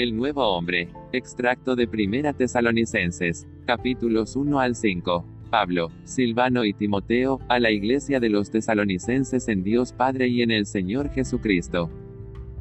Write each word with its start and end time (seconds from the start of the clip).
El 0.00 0.16
nuevo 0.16 0.42
hombre. 0.56 0.88
Extracto 1.12 1.76
de 1.76 1.86
Primera 1.86 2.32
Tesalonicenses, 2.32 3.46
capítulos 3.66 4.34
1 4.34 4.58
al 4.58 4.74
5. 4.74 5.26
Pablo, 5.50 5.90
Silvano 6.04 6.64
y 6.64 6.72
Timoteo, 6.72 7.38
a 7.50 7.58
la 7.58 7.70
iglesia 7.70 8.18
de 8.18 8.30
los 8.30 8.50
tesalonicenses 8.50 9.46
en 9.48 9.62
Dios 9.62 9.92
Padre 9.92 10.28
y 10.28 10.40
en 10.40 10.52
el 10.52 10.64
Señor 10.64 11.10
Jesucristo. 11.10 11.90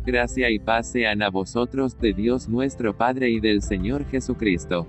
Gracia 0.05 0.49
y 0.49 0.59
paz 0.59 0.91
sean 0.91 1.21
a 1.21 1.29
vosotros 1.29 1.97
de 1.97 2.11
Dios 2.11 2.49
nuestro 2.49 2.97
Padre 2.97 3.29
y 3.29 3.39
del 3.39 3.61
Señor 3.61 4.03
Jesucristo. 4.07 4.85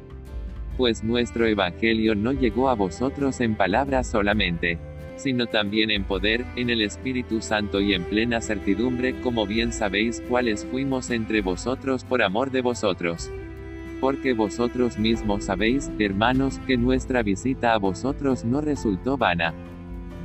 Pues 0.76 1.04
nuestro 1.04 1.46
Evangelio 1.46 2.16
no 2.16 2.32
llegó 2.32 2.68
a 2.68 2.74
vosotros 2.74 3.40
en 3.40 3.54
palabras 3.54 4.08
solamente, 4.08 4.76
sino 5.20 5.46
también 5.46 5.90
en 5.90 6.04
poder, 6.04 6.44
en 6.56 6.70
el 6.70 6.80
Espíritu 6.80 7.40
Santo 7.40 7.80
y 7.80 7.94
en 7.94 8.04
plena 8.04 8.40
certidumbre, 8.40 9.20
como 9.20 9.46
bien 9.46 9.72
sabéis 9.72 10.22
cuáles 10.28 10.64
fuimos 10.64 11.10
entre 11.10 11.42
vosotros 11.42 12.04
por 12.04 12.22
amor 12.22 12.50
de 12.50 12.62
vosotros. 12.62 13.30
Porque 14.00 14.32
vosotros 14.32 14.98
mismos 14.98 15.44
sabéis, 15.44 15.90
hermanos, 15.98 16.58
que 16.66 16.76
nuestra 16.76 17.22
visita 17.22 17.74
a 17.74 17.78
vosotros 17.78 18.44
no 18.44 18.60
resultó 18.60 19.18
vana. 19.18 19.52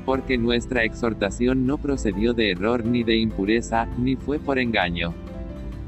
Porque 0.06 0.38
nuestra 0.38 0.84
exhortación 0.84 1.66
no 1.66 1.78
procedió 1.78 2.34
de 2.34 2.52
error 2.52 2.86
ni 2.86 3.04
de 3.04 3.18
impureza, 3.18 3.88
ni 3.98 4.16
fue 4.16 4.40
por 4.40 4.60
engaño 4.60 5.14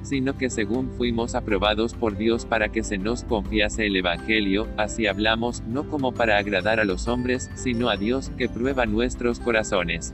sino 0.07 0.37
que 0.37 0.49
según 0.49 0.89
fuimos 0.91 1.35
aprobados 1.35 1.93
por 1.93 2.15
Dios 2.15 2.45
para 2.45 2.69
que 2.69 2.81
se 2.81 2.97
nos 2.97 3.25
confiase 3.25 3.87
el 3.87 3.97
Evangelio, 3.97 4.65
así 4.77 5.05
hablamos, 5.05 5.63
no 5.67 5.89
como 5.89 6.13
para 6.13 6.37
agradar 6.37 6.79
a 6.79 6.85
los 6.85 7.09
hombres, 7.09 7.51
sino 7.55 7.89
a 7.89 7.97
Dios, 7.97 8.31
que 8.37 8.47
prueba 8.47 8.85
nuestros 8.85 9.39
corazones. 9.39 10.13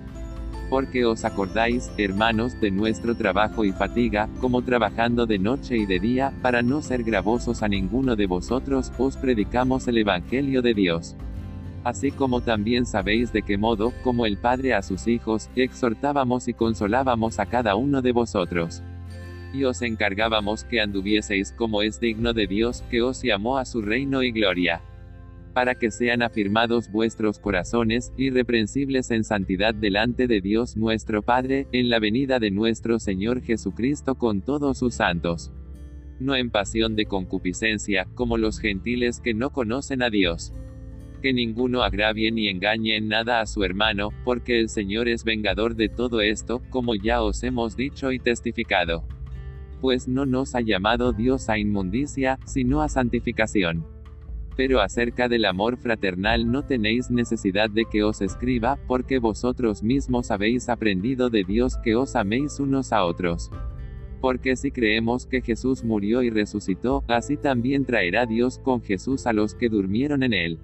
Porque 0.72 1.06
os 1.06 1.26
acordáis, 1.26 1.92
hermanos, 2.00 2.60
de 2.60 2.72
nuestro 2.72 3.14
trabajo 3.14 3.66
y 3.66 3.72
fatiga, 3.72 4.30
como 4.42 4.64
trabajando 4.64 5.28
de 5.28 5.38
noche 5.38 5.78
y 5.78 5.86
de 5.86 6.00
día, 6.00 6.34
para 6.42 6.64
no 6.64 6.82
ser 6.82 7.04
gravosos 7.04 7.62
a 7.62 7.68
ninguno 7.68 8.16
de 8.16 8.26
vosotros, 8.26 8.92
os 8.98 9.16
predicamos 9.16 9.88
el 9.88 10.00
Evangelio 10.00 10.64
de 10.64 10.74
Dios. 10.74 11.16
Así 11.84 12.10
como 12.10 12.42
también 12.42 12.88
sabéis 12.88 13.32
de 13.32 13.44
qué 13.44 13.60
modo, 13.60 13.94
como 14.04 14.26
el 14.26 14.38
Padre 14.38 14.74
a 14.74 14.82
sus 14.82 15.06
hijos, 15.06 15.52
exhortábamos 15.56 16.48
y 16.48 16.56
consolábamos 16.56 17.38
a 17.38 17.46
cada 17.46 17.76
uno 17.76 18.02
de 18.02 18.12
vosotros 18.12 18.82
y 19.54 19.64
os 19.66 19.82
encargábamos 19.84 20.64
que 20.64 20.82
anduvieseis 20.82 21.52
como 21.52 21.84
es 21.84 22.00
digno 22.00 22.34
de 22.34 22.48
Dios, 22.48 22.84
que 22.90 23.02
os 23.02 23.22
llamó 23.22 23.58
a 23.58 23.66
su 23.66 23.82
reino 23.82 24.24
y 24.24 24.32
gloria. 24.32 24.82
Para 25.54 25.76
que 25.76 25.92
sean 25.92 26.24
afirmados 26.24 26.92
vuestros 26.92 27.38
corazones, 27.38 28.12
irreprensibles 28.18 29.12
en 29.12 29.24
santidad 29.24 29.76
delante 29.76 30.26
de 30.26 30.42
Dios 30.42 30.76
nuestro 30.76 31.22
Padre, 31.22 31.68
en 31.72 31.90
la 31.90 32.00
venida 32.00 32.40
de 32.40 32.50
nuestro 32.50 33.00
Señor 33.00 33.44
Jesucristo 33.44 34.16
con 34.16 34.42
todos 34.42 34.80
sus 34.80 34.96
santos. 34.96 35.52
No 36.20 36.36
en 36.36 36.50
pasión 36.50 36.96
de 36.96 37.06
concupiscencia, 37.06 38.08
como 38.16 38.38
los 38.38 38.60
gentiles 38.60 39.20
que 39.20 39.36
no 39.36 39.52
conocen 39.52 40.02
a 40.02 40.10
Dios. 40.10 40.54
Que 41.22 41.34
ninguno 41.34 41.84
agravie 41.84 42.32
ni 42.32 42.48
engañe 42.48 42.98
en 42.98 43.08
nada 43.08 43.40
a 43.40 43.46
su 43.46 43.64
hermano, 43.64 44.10
porque 44.26 44.60
el 44.60 44.70
Señor 44.70 45.08
es 45.08 45.24
vengador 45.24 45.76
de 45.76 45.90
todo 45.90 46.22
esto, 46.22 46.64
como 46.72 46.96
ya 46.96 47.22
os 47.22 47.44
hemos 47.44 47.78
dicho 47.78 48.12
y 48.12 48.18
testificado 48.18 49.06
pues 49.84 50.08
no 50.08 50.26
nos 50.26 50.56
ha 50.56 50.62
llamado 50.62 51.12
Dios 51.12 51.50
a 51.50 51.60
inmundicia, 51.60 52.40
sino 52.46 52.82
a 52.82 52.88
santificación. 52.88 53.86
Pero 54.56 54.80
acerca 54.80 55.28
del 55.28 55.44
amor 55.44 55.76
fraternal 55.76 56.50
no 56.50 56.64
tenéis 56.64 57.12
necesidad 57.12 57.70
de 57.70 57.84
que 57.84 58.02
os 58.02 58.22
escriba, 58.22 58.80
porque 58.88 59.20
vosotros 59.20 59.84
mismos 59.84 60.32
habéis 60.32 60.70
aprendido 60.70 61.30
de 61.30 61.44
Dios 61.44 61.78
que 61.84 61.98
os 61.98 62.16
améis 62.16 62.62
unos 62.62 62.94
a 62.94 63.04
otros. 63.04 63.52
Porque 64.22 64.56
si 64.56 64.72
creemos 64.72 65.26
que 65.26 65.42
Jesús 65.42 65.84
murió 65.84 66.24
y 66.24 66.30
resucitó, 66.30 67.04
así 67.10 67.36
también 67.36 67.84
traerá 67.84 68.26
Dios 68.26 68.60
con 68.60 68.82
Jesús 68.82 69.28
a 69.28 69.34
los 69.34 69.54
que 69.54 69.68
durmieron 69.68 70.24
en 70.24 70.32
él. 70.32 70.60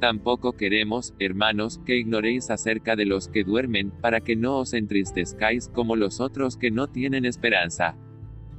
Tampoco 0.00 0.54
queremos, 0.54 1.12
hermanos, 1.18 1.78
que 1.84 1.98
ignoréis 1.98 2.48
acerca 2.48 2.96
de 2.96 3.04
los 3.04 3.28
que 3.28 3.44
duermen, 3.44 3.90
para 3.90 4.22
que 4.22 4.34
no 4.34 4.56
os 4.56 4.72
entristezcáis 4.72 5.68
como 5.68 5.94
los 5.94 6.20
otros 6.20 6.56
que 6.56 6.70
no 6.70 6.86
tienen 6.86 7.26
esperanza. 7.26 7.98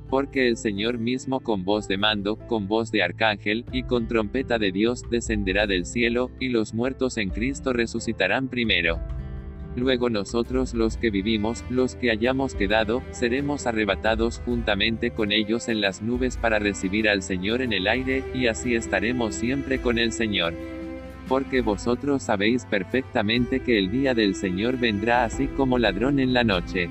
Porque 0.10 0.48
el 0.48 0.58
Señor 0.58 0.98
mismo 0.98 1.42
con 1.42 1.66
voz 1.66 1.88
de 1.88 1.98
mando, 1.98 2.38
con 2.38 2.68
voz 2.68 2.92
de 2.92 3.04
arcángel, 3.04 3.66
y 3.72 3.84
con 3.84 4.08
trompeta 4.08 4.58
de 4.58 4.72
Dios, 4.72 5.04
descenderá 5.10 5.68
del 5.68 5.86
cielo, 5.86 6.32
y 6.40 6.50
los 6.50 6.74
muertos 6.74 7.18
en 7.18 7.30
Cristo 7.30 7.74
resucitarán 7.74 8.48
primero. 8.48 9.00
Luego 9.76 10.10
nosotros 10.10 10.74
los 10.74 10.98
que 10.98 11.12
vivimos, 11.12 11.64
los 11.70 11.96
que 11.96 12.10
hayamos 12.10 12.56
quedado, 12.56 13.04
seremos 13.12 13.68
arrebatados 13.68 14.42
juntamente 14.44 15.12
con 15.12 15.32
ellos 15.32 15.68
en 15.68 15.82
las 15.82 16.02
nubes 16.02 16.36
para 16.36 16.58
recibir 16.58 17.08
al 17.08 17.22
Señor 17.22 17.62
en 17.62 17.74
el 17.74 17.88
aire, 17.88 18.24
y 18.34 18.48
así 18.48 18.74
estaremos 18.74 19.36
siempre 19.36 19.80
con 19.80 20.00
el 20.00 20.14
Señor. 20.14 20.56
Porque 21.28 21.62
vosotros 21.62 22.24
sabéis 22.24 22.66
perfectamente 22.66 23.60
que 23.60 23.78
el 23.78 23.92
día 23.92 24.16
del 24.16 24.34
Señor 24.34 24.80
vendrá 24.80 25.26
así 25.26 25.48
como 25.48 25.78
ladrón 25.78 26.20
en 26.20 26.34
la 26.34 26.44
noche. 26.44 26.90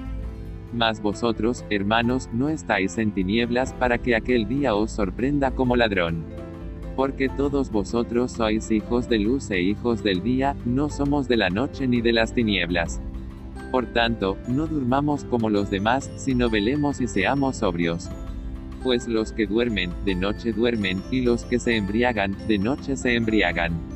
Mas 0.73 1.01
vosotros, 1.01 1.65
hermanos, 1.71 2.29
no 2.33 2.49
estáis 2.49 2.99
en 2.99 3.13
tinieblas 3.13 3.73
para 3.73 3.99
que 3.99 4.17
aquel 4.17 4.49
día 4.49 4.75
os 4.75 4.91
sorprenda 4.91 5.51
como 5.51 5.77
ladrón. 5.77 6.25
Porque 6.97 7.29
todos 7.29 7.71
vosotros 7.71 8.33
sois 8.33 8.71
hijos 8.71 9.09
de 9.09 9.19
luz 9.19 9.51
e 9.51 9.61
hijos 9.61 10.03
del 10.03 10.23
día, 10.23 10.57
no 10.65 10.89
somos 10.89 11.29
de 11.29 11.37
la 11.37 11.51
noche 11.51 11.87
ni 11.87 12.01
de 12.01 12.13
las 12.13 12.33
tinieblas. 12.33 13.01
Por 13.71 13.87
tanto, 13.87 14.37
no 14.49 14.67
durmamos 14.67 15.25
como 15.25 15.51
los 15.51 15.71
demás, 15.71 16.11
sino 16.17 16.49
velemos 16.49 17.01
y 17.01 17.07
seamos 17.07 17.57
sobrios. 17.57 18.09
Pues 18.83 19.09
los 19.09 19.33
que 19.33 19.47
duermen, 19.47 19.91
de 20.05 20.15
noche 20.15 20.53
duermen, 20.53 21.03
y 21.11 21.23
los 21.23 21.45
que 21.45 21.59
se 21.59 21.77
embriagan, 21.77 22.37
de 22.47 22.59
noche 22.59 22.97
se 22.97 23.15
embriagan. 23.15 23.96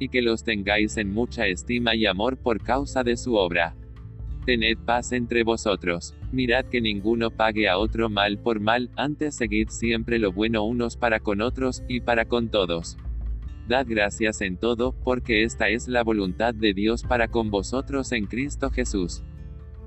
y 0.00 0.08
que 0.08 0.22
los 0.22 0.42
tengáis 0.42 0.96
en 0.96 1.12
mucha 1.12 1.46
estima 1.46 1.94
y 1.94 2.06
amor 2.06 2.36
por 2.36 2.60
causa 2.60 3.04
de 3.04 3.16
su 3.16 3.36
obra. 3.36 3.76
Tened 4.46 4.78
paz 4.78 5.12
entre 5.12 5.44
vosotros. 5.44 6.16
Mirad 6.32 6.64
que 6.64 6.80
ninguno 6.80 7.30
pague 7.30 7.68
a 7.68 7.78
otro 7.78 8.08
mal 8.08 8.38
por 8.38 8.58
mal, 8.58 8.90
antes 8.96 9.36
seguid 9.36 9.68
siempre 9.68 10.18
lo 10.18 10.32
bueno 10.32 10.64
unos 10.64 10.96
para 10.96 11.20
con 11.20 11.42
otros, 11.42 11.84
y 11.86 12.00
para 12.00 12.24
con 12.24 12.48
todos. 12.48 12.96
Dad 13.68 13.86
gracias 13.88 14.40
en 14.40 14.56
todo, 14.56 14.92
porque 15.04 15.44
esta 15.44 15.68
es 15.68 15.86
la 15.86 16.02
voluntad 16.02 16.54
de 16.54 16.72
Dios 16.72 17.04
para 17.04 17.28
con 17.28 17.50
vosotros 17.50 18.10
en 18.12 18.26
Cristo 18.26 18.70
Jesús. 18.70 19.22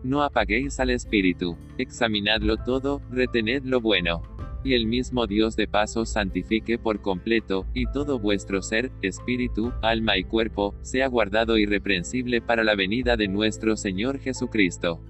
No 0.03 0.21
apaguéis 0.21 0.79
al 0.79 0.91
Espíritu. 0.91 1.57
Examinadlo 1.77 2.57
todo, 2.57 3.01
retened 3.09 3.63
lo 3.65 3.81
bueno 3.81 4.32
y 4.63 4.73
el 4.73 4.85
mismo 4.85 5.27
Dios 5.27 5.55
de 5.55 5.67
paso 5.67 6.05
santifique 6.05 6.77
por 6.77 7.01
completo, 7.01 7.65
y 7.73 7.85
todo 7.91 8.19
vuestro 8.19 8.61
ser, 8.61 8.91
espíritu, 9.01 9.73
alma 9.81 10.17
y 10.17 10.23
cuerpo, 10.23 10.75
sea 10.81 11.07
guardado 11.07 11.57
irreprensible 11.57 12.41
para 12.41 12.63
la 12.63 12.75
venida 12.75 13.17
de 13.17 13.27
nuestro 13.27 13.75
Señor 13.75 14.19
Jesucristo. 14.19 15.01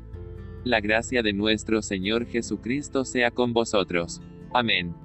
La 0.64 0.80
gracia 0.80 1.22
de 1.22 1.34
nuestro 1.34 1.82
Señor 1.82 2.26
Jesucristo 2.26 3.06
sea 3.06 3.32
con 3.32 3.54
vosotros. 3.54 4.22
Amén. 4.54 4.96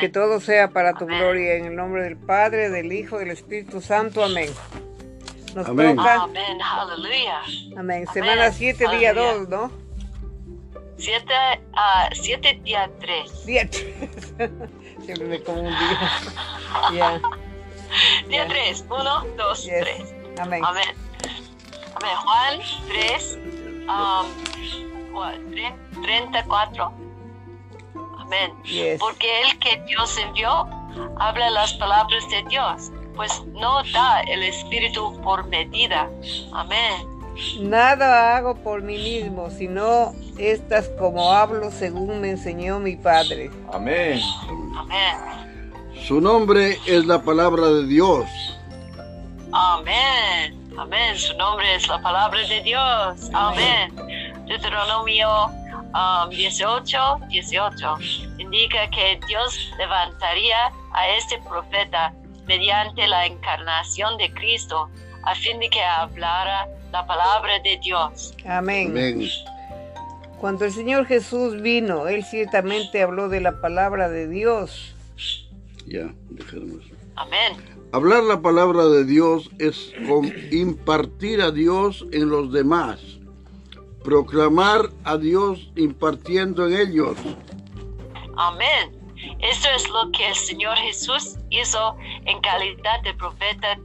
Que 0.00 0.08
todo 0.08 0.40
sea 0.40 0.68
para 0.68 0.94
tu 0.94 1.06
gloria, 1.06 1.54
en 1.56 1.66
el 1.66 1.76
nombre 1.76 2.02
del 2.02 2.16
Padre, 2.16 2.70
del 2.70 2.92
Hijo 2.92 3.16
y 3.16 3.20
del 3.20 3.30
Espíritu 3.30 3.80
Santo. 3.80 4.24
Amén. 4.24 4.50
Nos 5.54 5.68
Amén. 5.68 5.98
Amén, 5.98 6.58
aleluya. 6.62 7.40
Amén. 7.76 8.06
Semana 8.12 8.50
7, 8.52 8.88
día 8.96 9.12
2, 9.14 9.48
¿no? 9.48 9.70
7, 10.96 11.32
uh, 11.72 12.14
siete 12.14 12.60
día 12.62 12.90
3. 13.00 13.46
Día 13.46 13.68
3. 13.68 13.94
Siempre 15.04 15.26
me 15.26 15.42
como 15.42 15.62
un 15.62 15.68
día. 15.68 16.10
Ya. 16.94 17.20
Día 18.28 18.46
3. 18.46 18.84
1, 18.88 19.26
2, 19.36 19.66
3. 19.66 20.14
Amén. 20.38 20.64
Amén. 20.64 20.94
Amén. 21.94 22.16
Juan 22.22 22.60
3. 22.88 23.38
Um, 23.88 24.26
34. 26.02 27.09
Amén. 28.30 28.54
Yes. 28.62 29.00
Porque 29.00 29.26
el 29.42 29.58
que 29.58 29.82
Dios 29.86 30.16
envió 30.18 30.68
habla 31.18 31.50
las 31.50 31.72
palabras 31.74 32.28
de 32.30 32.44
Dios, 32.48 32.92
pues 33.16 33.42
no 33.46 33.82
da 33.92 34.20
el 34.20 34.44
Espíritu 34.44 35.20
por 35.22 35.46
medida. 35.48 36.08
Amén. 36.52 37.06
Nada 37.60 38.36
hago 38.36 38.54
por 38.54 38.82
mí 38.82 38.98
mismo, 38.98 39.50
sino 39.50 40.12
estas 40.38 40.88
como 40.90 41.32
hablo 41.32 41.72
según 41.72 42.20
me 42.20 42.30
enseñó 42.30 42.78
mi 42.78 42.94
Padre. 42.96 43.50
Amén. 43.72 44.20
Amén. 44.76 45.16
Su 46.06 46.20
nombre 46.20 46.78
es 46.86 47.06
la 47.06 47.22
palabra 47.22 47.66
de 47.66 47.86
Dios. 47.86 48.28
Amén. 49.52 50.70
Amén. 50.78 51.16
Su 51.16 51.36
nombre 51.36 51.74
es 51.74 51.88
la 51.88 52.00
palabra 52.00 52.46
de 52.46 52.60
Dios. 52.62 53.30
Amén. 53.32 53.92
Deuteronomio 54.46 55.50
um, 55.94 56.30
18, 56.30 56.98
18 57.28 57.98
indica 58.38 58.88
que 58.90 59.20
Dios 59.26 59.70
levantaría 59.78 60.72
a 60.92 61.08
este 61.16 61.38
profeta 61.48 62.12
mediante 62.46 63.06
la 63.06 63.26
encarnación 63.26 64.16
de 64.18 64.32
Cristo 64.32 64.88
a 65.24 65.34
fin 65.34 65.58
de 65.60 65.68
que 65.68 65.82
hablara 65.82 66.68
la 66.92 67.06
palabra 67.06 67.58
de 67.60 67.78
Dios. 67.82 68.34
Amén. 68.44 68.90
Amén. 68.90 69.28
Cuando 70.40 70.64
el 70.64 70.72
Señor 70.72 71.06
Jesús 71.06 71.60
vino, 71.60 72.08
Él 72.08 72.24
ciertamente 72.24 73.02
habló 73.02 73.28
de 73.28 73.40
la 73.40 73.60
palabra 73.60 74.08
de 74.08 74.26
Dios. 74.26 74.94
Ya, 75.86 76.12
dejemos. 76.30 76.84
Amén. 77.16 77.52
Hablar 77.92 78.22
la 78.22 78.40
palabra 78.40 78.86
de 78.86 79.04
Dios 79.04 79.50
es 79.58 79.92
impartir 80.50 81.42
a 81.42 81.50
Dios 81.50 82.06
en 82.12 82.30
los 82.30 82.52
demás. 82.52 83.09
Proclamar 84.04 84.90
a 85.04 85.16
Dios 85.16 85.70
impartiendo 85.76 86.66
en 86.66 86.88
ellos. 86.88 87.16
Amén. 88.36 88.96
Esto 89.40 89.68
es 89.76 89.88
lo 89.90 90.10
que 90.12 90.28
el 90.28 90.34
Señor 90.34 90.76
Jesús 90.78 91.36
hizo 91.50 91.96
en 92.24 92.40
calidad 92.40 93.02
de 93.02 93.14
profeta 93.14 93.78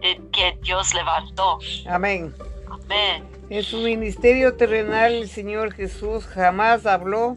de 0.00 0.20
que 0.32 0.58
Dios 0.62 0.94
levantó. 0.94 1.58
Amén. 1.88 2.34
Amén. 2.70 3.24
En 3.48 3.62
su 3.62 3.78
ministerio 3.78 4.54
terrenal, 4.54 5.12
el 5.14 5.28
Señor 5.28 5.72
Jesús 5.72 6.26
jamás 6.26 6.86
habló 6.86 7.36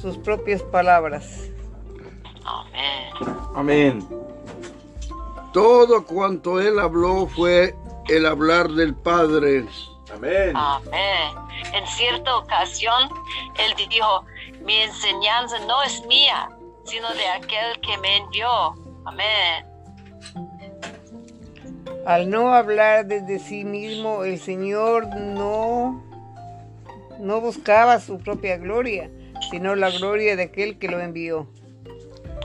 sus 0.00 0.16
propias 0.18 0.62
palabras. 0.62 1.50
Amén. 2.44 3.34
Amén. 3.54 4.08
Todo 5.52 6.04
cuanto 6.04 6.60
Él 6.60 6.78
habló 6.78 7.26
fue 7.26 7.74
el 8.08 8.26
hablar 8.26 8.68
del 8.70 8.94
Padre. 8.94 9.66
Amén. 10.14 10.52
Amén. 10.54 11.34
En 11.72 11.86
cierta 11.86 12.36
ocasión, 12.36 13.08
él 13.58 13.88
dijo, 13.88 14.24
mi 14.62 14.76
enseñanza 14.76 15.58
no 15.66 15.82
es 15.82 16.04
mía, 16.06 16.48
sino 16.84 17.12
de 17.14 17.26
aquel 17.28 17.80
que 17.80 17.96
me 17.98 18.16
envió. 18.18 18.74
Amén. 19.04 19.66
Al 22.06 22.30
no 22.30 22.52
hablar 22.52 23.06
desde 23.06 23.38
sí 23.38 23.64
mismo, 23.64 24.24
el 24.24 24.38
Señor 24.38 25.06
no, 25.16 26.02
no 27.18 27.40
buscaba 27.40 28.00
su 28.00 28.18
propia 28.18 28.56
gloria, 28.56 29.10
sino 29.50 29.74
la 29.74 29.90
gloria 29.90 30.36
de 30.36 30.44
aquel 30.44 30.78
que 30.78 30.88
lo 30.88 31.00
envió. 31.00 31.46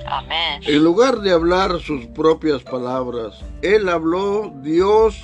Amén. 0.06 0.62
En 0.66 0.84
lugar 0.84 1.20
de 1.20 1.32
hablar 1.32 1.80
sus 1.80 2.06
propias 2.08 2.64
palabras, 2.64 3.44
Él 3.62 3.90
habló 3.90 4.52
Dios. 4.62 5.20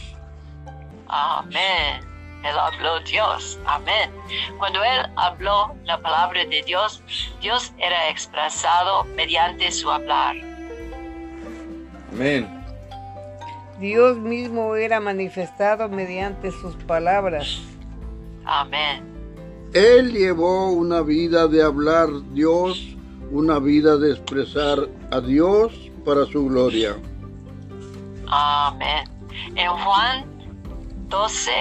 Amén. 1.07 2.10
Él 2.43 2.57
habló 2.57 2.99
Dios. 3.01 3.59
Amén. 3.65 4.11
Cuando 4.57 4.83
él 4.83 5.05
habló 5.15 5.75
la 5.85 6.01
palabra 6.01 6.43
de 6.45 6.63
Dios, 6.63 7.01
Dios 7.39 7.71
era 7.77 8.09
expresado 8.09 9.03
mediante 9.15 9.71
su 9.71 9.89
hablar. 9.89 10.35
Amén. 12.11 12.61
Dios 13.79 14.17
mismo 14.17 14.75
era 14.75 14.99
manifestado 14.99 15.89
mediante 15.89 16.51
sus 16.51 16.75
palabras. 16.85 17.61
Amén. 18.45 19.03
Él 19.73 20.11
llevó 20.11 20.71
una 20.71 21.01
vida 21.01 21.47
de 21.47 21.63
hablar 21.63 22.09
Dios, 22.33 22.95
una 23.31 23.59
vida 23.59 23.97
de 23.97 24.11
expresar 24.11 24.89
a 25.11 25.21
Dios 25.21 25.73
para 26.03 26.25
su 26.25 26.45
gloria. 26.45 26.95
Amén. 28.27 29.09
En 29.55 29.69
Juan 29.69 30.25
12, 31.09 31.51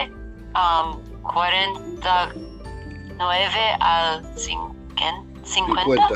um, 0.54 1.00
49 1.22 3.58
al 3.80 4.38
50, 4.38 5.44
50. 5.44 6.08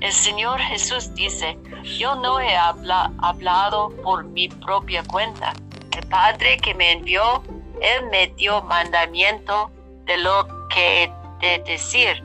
el 0.00 0.12
Señor 0.12 0.58
Jesús 0.60 1.12
dice, 1.14 1.56
yo 1.98 2.14
no 2.16 2.40
he 2.40 2.56
habla- 2.56 3.12
hablado 3.18 3.90
por 4.02 4.24
mi 4.24 4.48
propia 4.48 5.02
cuenta. 5.04 5.52
El 5.96 6.06
Padre 6.08 6.56
que 6.58 6.74
me 6.74 6.92
envió, 6.92 7.42
Él 7.80 8.06
me 8.10 8.26
dio 8.36 8.62
mandamiento 8.62 9.70
de 10.06 10.16
lo 10.18 10.46
que 10.72 11.04
he 11.04 11.12
de 11.40 11.58
decir 11.64 12.22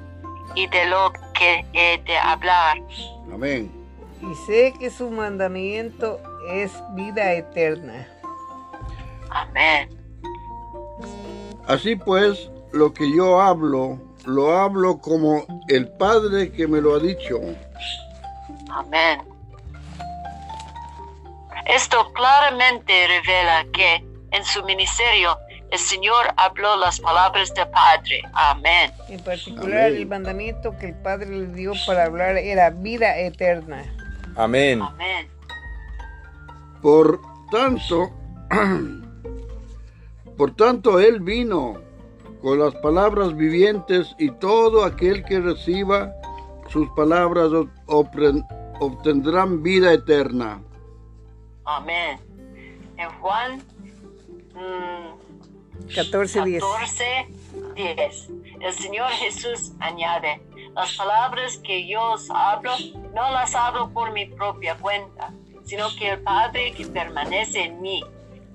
y 0.55 0.67
de 0.67 0.85
lo 0.85 1.11
que 1.33 1.65
he 1.73 1.97
de 2.03 2.17
hablar. 2.17 2.77
Amén. 3.33 3.71
Y 4.21 4.33
sé 4.47 4.73
que 4.79 4.89
su 4.89 5.09
mandamiento 5.11 6.19
es 6.51 6.71
vida 6.93 7.33
eterna. 7.33 8.07
Amén. 9.29 9.89
Así 11.69 11.95
pues, 11.95 12.49
lo 12.73 12.91
que 12.91 13.15
yo 13.15 13.39
hablo, 13.39 14.01
lo 14.25 14.57
hablo 14.57 14.97
como 14.97 15.45
el 15.67 15.87
Padre 15.87 16.51
que 16.51 16.67
me 16.67 16.81
lo 16.81 16.95
ha 16.95 16.99
dicho. 16.99 17.39
Amén. 18.71 19.21
Esto 21.67 22.11
claramente 22.13 22.91
revela 23.07 23.65
que 23.71 24.03
en 24.31 24.43
su 24.45 24.63
ministerio 24.63 25.37
el 25.69 25.77
Señor 25.77 26.33
habló 26.37 26.75
las 26.77 26.99
palabras 26.99 27.53
del 27.53 27.67
Padre. 27.67 28.23
Amén. 28.33 28.91
En 29.07 29.19
particular, 29.19 29.89
Amén. 29.89 29.95
el 29.95 30.07
mandamiento 30.07 30.75
que 30.79 30.87
el 30.87 30.95
Padre 30.95 31.29
le 31.29 31.53
dio 31.53 31.73
para 31.85 32.05
hablar 32.05 32.35
era 32.37 32.71
vida 32.71 33.15
eterna. 33.15 33.85
Amén. 34.35 34.81
Amén. 34.81 35.29
Por 36.81 37.21
tanto, 37.51 38.09
por 40.39 40.55
tanto, 40.55 41.01
Él 41.01 41.19
vino 41.19 41.81
con 42.41 42.59
las 42.59 42.73
palabras 42.75 43.35
vivientes 43.35 44.15
y 44.17 44.31
todo 44.31 44.85
aquel 44.85 45.25
que 45.25 45.41
reciba 45.41 46.13
sus 46.69 46.87
palabras 46.91 47.51
obtendrán 47.87 49.61
vida 49.61 49.91
eterna. 49.91 50.63
Amén. 51.65 52.21
En 52.95 53.09
Juan 53.19 53.61
mm, 54.55 55.93
14, 55.93 56.45
10. 56.45 56.63
14, 56.63 57.27
10. 57.75 58.29
El 58.61 58.73
Señor 58.73 59.09
Jesús 59.09 59.73
añade, 59.81 60.41
las 60.73 60.95
palabras 60.95 61.57
que 61.57 61.85
yo 61.85 62.13
os 62.13 62.29
hablo, 62.29 62.71
no 63.13 63.29
las 63.31 63.53
hablo 63.55 63.89
por 63.89 64.13
mi 64.13 64.27
propia 64.27 64.77
cuenta, 64.77 65.33
sino 65.65 65.93
que 65.97 66.11
el 66.11 66.21
Padre 66.21 66.71
que 66.71 66.85
permanece 66.85 67.65
en 67.65 67.81
mí, 67.81 68.01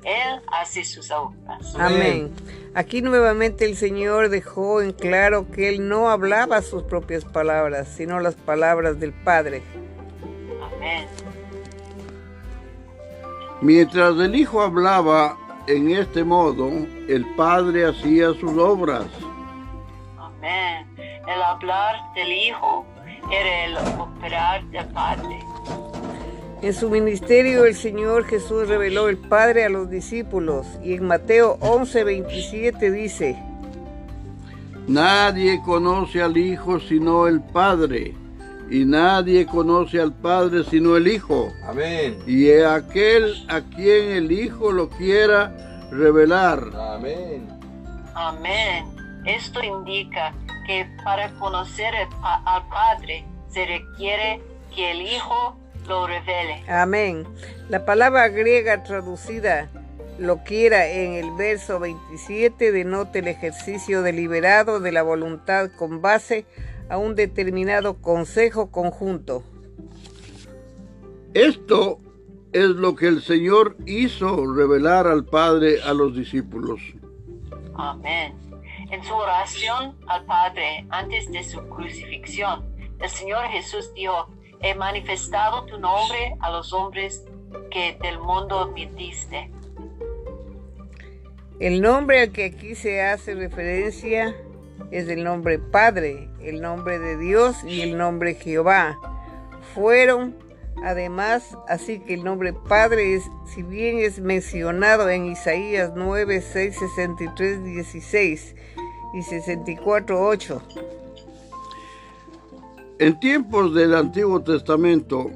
Él 0.04 0.40
hace 0.48 0.84
sus 0.84 1.10
obras. 1.10 1.74
Amén. 1.78 2.30
Aquí 2.74 3.02
nuevamente 3.02 3.64
el 3.64 3.76
Señor 3.76 4.28
dejó 4.28 4.82
en 4.82 4.92
claro 4.92 5.50
que 5.50 5.68
Él 5.68 5.88
no 5.88 6.10
hablaba 6.10 6.60
sus 6.60 6.82
propias 6.82 7.24
palabras, 7.24 7.88
sino 7.88 8.20
las 8.20 8.34
palabras 8.34 9.00
del 9.00 9.12
Padre. 9.12 9.62
Amén. 10.76 11.06
Mientras 13.60 14.18
el 14.18 14.34
Hijo 14.34 14.60
hablaba 14.60 15.38
en 15.66 15.90
este 15.90 16.24
modo, 16.24 16.68
el 17.08 17.24
Padre 17.36 17.86
hacía 17.86 18.34
sus 18.34 18.58
obras. 18.58 19.06
Amén. 20.18 20.86
El 20.98 21.42
hablar 21.42 21.96
del 22.14 22.30
Hijo 22.30 22.84
era 23.30 23.64
el 23.64 23.76
operar 23.98 24.64
del 24.66 24.86
Padre. 24.88 25.38
En 26.64 26.72
su 26.72 26.88
ministerio 26.88 27.66
el 27.66 27.74
Señor 27.74 28.24
Jesús 28.24 28.66
reveló 28.66 29.10
el 29.10 29.18
Padre 29.18 29.66
a 29.66 29.68
los 29.68 29.90
discípulos 29.90 30.66
y 30.82 30.94
en 30.94 31.06
Mateo 31.06 31.58
11, 31.60 32.04
27 32.04 32.90
dice, 32.90 33.38
Nadie 34.88 35.60
conoce 35.62 36.22
al 36.22 36.38
Hijo 36.38 36.80
sino 36.80 37.26
el 37.26 37.42
Padre, 37.42 38.14
y 38.70 38.86
nadie 38.86 39.44
conoce 39.44 40.00
al 40.00 40.14
Padre 40.14 40.64
sino 40.64 40.96
el 40.96 41.06
Hijo, 41.06 41.52
Amén. 41.68 42.18
y 42.26 42.50
aquel 42.50 43.44
a 43.50 43.60
quien 43.60 44.12
el 44.12 44.32
Hijo 44.32 44.72
lo 44.72 44.88
quiera 44.88 45.54
revelar. 45.90 46.64
Amén. 46.74 47.46
Amén. 48.14 48.86
Esto 49.26 49.62
indica 49.62 50.32
que 50.66 50.86
para 51.04 51.30
conocer 51.34 51.92
al 52.22 52.68
Padre 52.70 53.26
se 53.50 53.66
requiere 53.66 54.40
que 54.74 54.92
el 54.92 55.02
Hijo 55.02 55.58
lo 55.86 56.06
revele. 56.06 56.62
Amén. 56.68 57.26
La 57.68 57.84
palabra 57.84 58.28
griega 58.28 58.82
traducida 58.82 59.68
lo 60.18 60.44
quiera 60.44 60.88
en 60.88 61.14
el 61.14 61.32
verso 61.32 61.80
27 61.80 62.70
denota 62.70 63.18
el 63.18 63.28
ejercicio 63.28 64.02
deliberado 64.02 64.78
de 64.78 64.92
la 64.92 65.02
voluntad 65.02 65.70
con 65.76 66.02
base 66.02 66.46
a 66.88 66.98
un 66.98 67.14
determinado 67.14 68.00
consejo 68.00 68.70
conjunto. 68.70 69.42
Esto 71.32 71.98
es 72.52 72.66
lo 72.66 72.94
que 72.94 73.08
el 73.08 73.22
Señor 73.22 73.76
hizo 73.86 74.54
revelar 74.54 75.08
al 75.08 75.24
Padre 75.24 75.82
a 75.82 75.92
los 75.92 76.16
discípulos. 76.16 76.80
Amén. 77.74 78.34
En 78.92 79.02
su 79.02 79.12
oración 79.12 79.96
al 80.06 80.24
Padre 80.26 80.86
antes 80.90 81.30
de 81.32 81.42
su 81.42 81.60
crucifixión, 81.68 82.64
el 83.00 83.08
Señor 83.08 83.46
Jesús 83.48 83.92
dijo, 83.94 84.28
he 84.64 84.74
manifestado 84.74 85.66
tu 85.66 85.78
nombre 85.78 86.36
a 86.40 86.50
los 86.50 86.72
hombres 86.72 87.22
que 87.70 87.98
del 88.00 88.18
mundo 88.18 88.72
me 88.74 88.86
diste. 88.86 89.50
El 91.60 91.82
nombre 91.82 92.22
al 92.22 92.32
que 92.32 92.46
aquí 92.46 92.74
se 92.74 93.02
hace 93.02 93.34
referencia 93.34 94.34
es 94.90 95.08
el 95.08 95.22
nombre 95.22 95.58
Padre, 95.58 96.30
el 96.40 96.62
nombre 96.62 96.98
de 96.98 97.18
Dios 97.18 97.62
y 97.62 97.82
el 97.82 97.98
nombre 97.98 98.34
Jehová. 98.36 98.98
Fueron 99.74 100.34
además, 100.82 101.58
así 101.68 102.00
que 102.00 102.14
el 102.14 102.24
nombre 102.24 102.54
Padre 102.54 103.14
es, 103.14 103.24
si 103.44 103.62
bien 103.62 103.98
es 103.98 104.18
mencionado 104.18 105.10
en 105.10 105.26
Isaías 105.26 105.92
9, 105.94 106.40
6, 106.40 106.78
63, 106.78 107.64
16 107.64 108.56
y 109.12 109.22
64, 109.22 110.26
8. 110.26 110.62
En 113.04 113.20
tiempos 113.20 113.74
del 113.74 113.94
Antiguo 113.94 114.40
Testamento, 114.40 115.30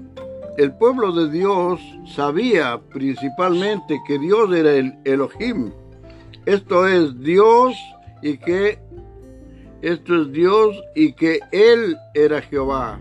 el 0.57 0.73
pueblo 0.73 1.13
de 1.13 1.31
Dios 1.31 1.79
sabía 2.07 2.81
principalmente 2.81 4.01
que 4.07 4.19
Dios 4.19 4.51
era 4.55 4.73
el 4.73 4.99
Elohim. 5.05 5.71
Esto 6.47 6.87
es 6.87 7.21
Dios 7.21 7.77
y 8.23 8.39
que 8.39 8.79
esto 9.83 10.23
es 10.23 10.33
Dios 10.33 10.83
y 10.95 11.13
que 11.13 11.41
Él 11.53 11.95
era 12.15 12.41
Jehová. 12.41 12.99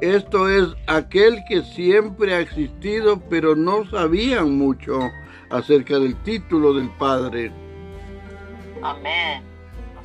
Esto 0.00 0.48
es 0.48 0.66
aquel 0.88 1.38
que 1.48 1.62
siempre 1.62 2.34
ha 2.34 2.40
existido, 2.40 3.20
pero 3.30 3.54
no 3.54 3.88
sabían 3.88 4.58
mucho 4.58 4.98
acerca 5.48 6.00
del 6.00 6.20
título 6.24 6.74
del 6.74 6.90
Padre. 6.98 7.52
Amén. 8.82 9.44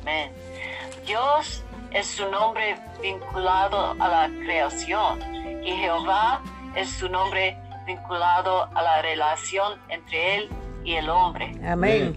Amén. 0.00 0.30
Dios 1.04 1.64
es 1.92 2.06
su 2.06 2.28
nombre 2.30 2.76
vinculado 3.00 3.96
a 3.98 4.08
la 4.08 4.30
creación 4.44 5.20
y 5.64 5.70
Jehová 5.70 6.42
es 6.76 6.88
su 6.90 7.08
nombre 7.08 7.56
vinculado 7.86 8.64
a 8.74 8.82
la 8.82 9.02
relación 9.02 9.78
entre 9.88 10.36
Él 10.36 10.48
y 10.84 10.94
el 10.94 11.08
hombre. 11.08 11.52
Amén. 11.64 12.16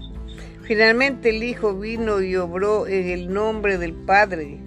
Finalmente 0.63 1.30
el 1.30 1.44
Hijo 1.44 1.74
vino 1.74 2.22
y 2.22 2.36
obró 2.36 2.88
en 2.88 3.10
el 3.10 3.34
nombre 3.34 3.78
del 3.78 3.94
Padre 3.94 4.60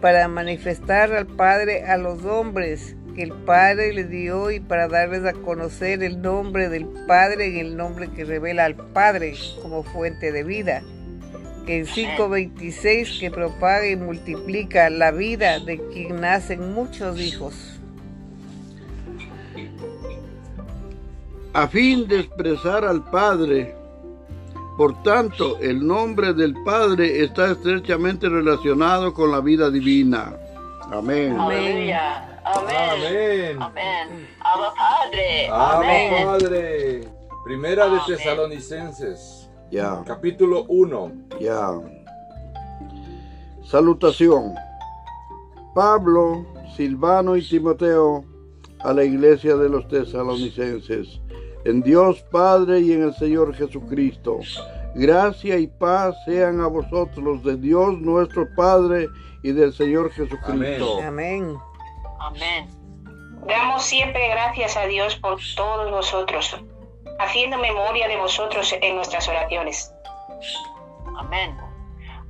para 0.00 0.28
manifestar 0.28 1.12
al 1.12 1.26
Padre 1.26 1.84
a 1.84 1.96
los 1.96 2.24
hombres 2.24 2.96
que 3.14 3.24
el 3.24 3.32
Padre 3.32 3.92
le 3.92 4.04
dio 4.04 4.50
y 4.50 4.60
para 4.60 4.86
darles 4.86 5.24
a 5.24 5.32
conocer 5.32 6.02
el 6.04 6.22
nombre 6.22 6.68
del 6.68 6.86
Padre 7.06 7.46
en 7.46 7.56
el 7.66 7.76
nombre 7.76 8.08
que 8.10 8.24
revela 8.24 8.64
al 8.64 8.76
Padre 8.76 9.34
como 9.60 9.82
fuente 9.82 10.30
de 10.30 10.44
vida. 10.44 10.82
Que 11.68 11.80
en 11.80 11.86
5.26 11.86 13.20
que 13.20 13.30
propaga 13.30 13.86
y 13.86 13.94
multiplica 13.94 14.88
la 14.88 15.10
vida 15.10 15.60
de 15.60 15.78
quien 15.92 16.22
nacen 16.22 16.72
muchos 16.72 17.20
hijos. 17.20 17.78
A 21.52 21.68
fin 21.68 22.08
de 22.08 22.20
expresar 22.20 22.84
al 22.84 23.04
Padre 23.10 23.78
por 24.78 25.02
tanto, 25.02 25.58
el 25.58 25.84
nombre 25.84 26.32
del 26.32 26.54
Padre 26.62 27.24
está 27.24 27.50
estrechamente 27.50 28.28
relacionado 28.28 29.12
con 29.12 29.32
la 29.32 29.40
vida 29.40 29.72
divina. 29.72 30.36
Amén. 30.92 31.36
Amén. 31.36 31.92
Amén. 32.44 33.58
Amén. 33.60 34.28
Padre. 34.40 35.48
Amén, 35.50 36.24
Padre. 36.24 37.08
Primera 37.44 37.88
de 37.88 37.98
Tesalonicenses, 38.06 39.37
Ya, 39.70 40.02
capítulo 40.06 40.64
1. 40.68 41.12
ya. 41.40 41.70
Salutación. 43.62 44.54
Pablo, 45.74 46.46
Silvano 46.74 47.36
y 47.36 47.46
Timoteo 47.46 48.24
a 48.80 48.92
la 48.92 49.04
iglesia 49.04 49.56
de 49.56 49.68
los 49.68 49.86
tesalonicenses. 49.88 51.20
En 51.64 51.82
Dios 51.82 52.22
Padre 52.30 52.80
y 52.80 52.92
en 52.92 53.02
el 53.02 53.14
Señor 53.14 53.54
Jesucristo. 53.54 54.38
Gracia 54.94 55.58
y 55.58 55.66
paz 55.66 56.16
sean 56.24 56.60
a 56.60 56.66
vosotros 56.66 57.44
de 57.44 57.56
Dios 57.56 57.98
nuestro 58.00 58.48
Padre 58.56 59.08
y 59.42 59.52
del 59.52 59.72
Señor 59.72 60.10
Jesucristo. 60.10 61.00
Amén. 61.02 61.54
Amén. 62.20 62.68
Damos 63.46 63.84
siempre 63.84 64.28
gracias 64.30 64.76
a 64.76 64.86
Dios 64.86 65.16
por 65.16 65.38
todos 65.56 65.90
vosotros, 65.90 66.56
haciendo 67.18 67.58
memoria 67.58 68.08
de 68.08 68.16
vosotros 68.16 68.74
en 68.80 68.96
nuestras 68.96 69.28
oraciones. 69.28 69.92
Amén. 71.16 71.56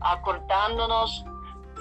Acordándonos 0.01 1.25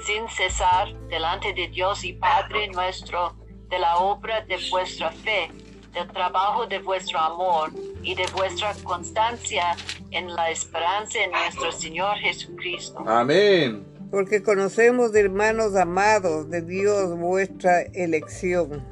sin 0.05 0.27
cesar 0.29 0.93
delante 1.07 1.53
de 1.53 1.67
Dios 1.69 2.03
y 2.03 2.13
Padre 2.13 2.67
nuestro 2.69 3.35
de 3.69 3.79
la 3.79 3.97
obra 3.97 4.41
de 4.41 4.57
vuestra 4.71 5.11
fe, 5.11 5.49
del 5.93 6.07
trabajo 6.09 6.67
de 6.67 6.79
vuestro 6.79 7.19
amor 7.19 7.71
y 8.01 8.15
de 8.15 8.25
vuestra 8.35 8.73
constancia 8.83 9.75
en 10.11 10.33
la 10.33 10.49
esperanza 10.51 11.19
en 11.19 11.31
nuestro 11.31 11.71
Señor 11.71 12.17
Jesucristo. 12.17 13.03
Amén. 13.05 13.85
Porque 14.11 14.41
conocemos, 14.41 15.13
hermanos 15.15 15.75
amados, 15.75 16.49
de 16.49 16.61
Dios 16.61 17.17
vuestra 17.17 17.81
elección. 17.93 18.85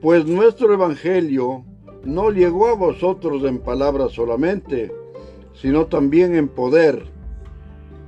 Pues 0.00 0.24
nuestro 0.26 0.72
Evangelio 0.72 1.64
no 2.04 2.30
llegó 2.30 2.68
a 2.68 2.74
vosotros 2.74 3.44
en 3.44 3.58
palabras 3.58 4.12
solamente, 4.12 4.92
sino 5.54 5.86
también 5.86 6.34
en 6.34 6.48
poder, 6.48 7.06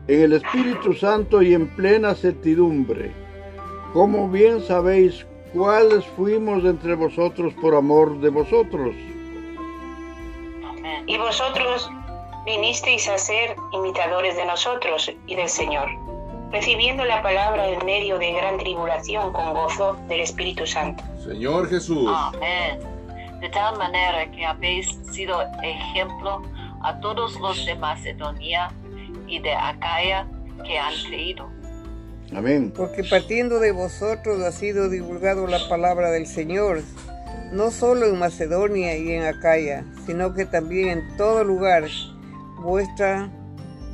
en 0.08 0.22
el 0.22 0.32
Espíritu 0.34 0.94
Santo 0.94 1.42
y 1.42 1.54
en 1.54 1.68
plena 1.76 2.14
certidumbre. 2.14 3.12
Como 3.92 4.28
bien 4.28 4.60
sabéis 4.60 5.26
cuáles 5.54 6.04
fuimos 6.04 6.64
entre 6.64 6.94
vosotros 6.94 7.54
por 7.54 7.74
amor 7.74 8.20
de 8.20 8.28
vosotros. 8.28 8.94
Y 11.06 11.16
vosotros 11.18 11.90
vinisteis 12.44 13.08
a 13.08 13.18
ser 13.18 13.56
imitadores 13.72 14.36
de 14.36 14.44
nosotros 14.44 15.12
y 15.26 15.34
del 15.34 15.48
Señor, 15.48 15.88
recibiendo 16.50 17.04
la 17.04 17.22
palabra 17.22 17.68
en 17.68 17.84
medio 17.86 18.18
de 18.18 18.32
gran 18.32 18.58
tribulación 18.58 19.32
con 19.32 19.54
gozo 19.54 19.96
del 20.08 20.20
Espíritu 20.20 20.66
Santo. 20.66 21.02
Señor 21.24 21.68
Jesús. 21.68 22.08
Amén. 22.08 22.95
De 23.40 23.48
tal 23.50 23.76
manera 23.76 24.30
que 24.30 24.44
habéis 24.44 24.88
sido 25.12 25.42
ejemplo 25.62 26.42
a 26.82 26.98
todos 27.00 27.38
los 27.40 27.64
de 27.66 27.74
Macedonia 27.74 28.70
y 29.26 29.38
de 29.40 29.52
Acaya 29.52 30.26
que 30.64 30.78
han 30.78 30.94
creído. 31.06 31.48
Amén. 32.34 32.72
Porque 32.74 33.04
partiendo 33.04 33.60
de 33.60 33.72
vosotros 33.72 34.42
ha 34.42 34.52
sido 34.52 34.88
divulgado 34.88 35.46
la 35.46 35.68
palabra 35.68 36.10
del 36.10 36.26
Señor, 36.26 36.82
no 37.52 37.70
solo 37.70 38.06
en 38.06 38.18
Macedonia 38.18 38.96
y 38.96 39.12
en 39.12 39.24
Acaya, 39.24 39.84
sino 40.06 40.34
que 40.34 40.44
también 40.44 40.88
en 40.88 41.16
todo 41.16 41.44
lugar. 41.44 41.84
Vuestra 42.58 43.30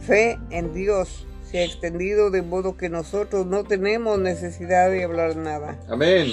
fe 0.06 0.38
en 0.50 0.72
Dios 0.72 1.26
se 1.42 1.58
ha 1.58 1.64
extendido 1.64 2.30
de 2.30 2.40
modo 2.42 2.76
que 2.76 2.88
nosotros 2.88 3.44
no 3.44 3.64
tenemos 3.64 4.18
necesidad 4.18 4.88
de 4.90 5.04
hablar 5.04 5.36
nada. 5.36 5.78
Amén. 5.90 6.28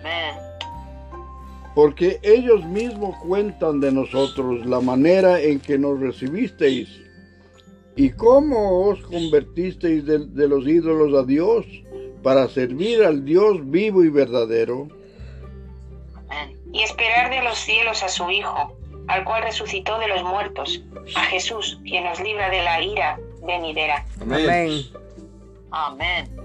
Amén. 0.00 0.49
Porque 1.80 2.20
ellos 2.22 2.62
mismos 2.66 3.16
cuentan 3.24 3.80
de 3.80 3.90
nosotros 3.90 4.66
la 4.66 4.80
manera 4.80 5.40
en 5.40 5.58
que 5.58 5.78
nos 5.78 5.98
recibisteis 5.98 7.00
y 7.96 8.10
cómo 8.10 8.86
os 8.86 9.00
convertisteis 9.00 10.04
de, 10.04 10.26
de 10.26 10.46
los 10.46 10.68
ídolos 10.68 11.18
a 11.18 11.26
Dios 11.26 11.64
para 12.22 12.46
servir 12.48 13.02
al 13.02 13.24
Dios 13.24 13.70
vivo 13.70 14.04
y 14.04 14.10
verdadero. 14.10 14.88
Y 16.70 16.82
esperar 16.82 17.30
de 17.30 17.42
los 17.44 17.56
cielos 17.56 18.02
a 18.02 18.10
su 18.10 18.30
Hijo, 18.30 18.76
al 19.08 19.24
cual 19.24 19.44
resucitó 19.44 19.98
de 20.00 20.08
los 20.08 20.22
muertos, 20.22 20.84
a 21.16 21.22
Jesús, 21.22 21.80
quien 21.84 22.04
nos 22.04 22.20
libra 22.20 22.50
de 22.50 22.62
la 22.62 22.82
ira 22.82 23.18
venidera. 23.40 24.04
Amén. 24.20 24.50
Amén. 24.50 24.82
Amén. 25.70 26.36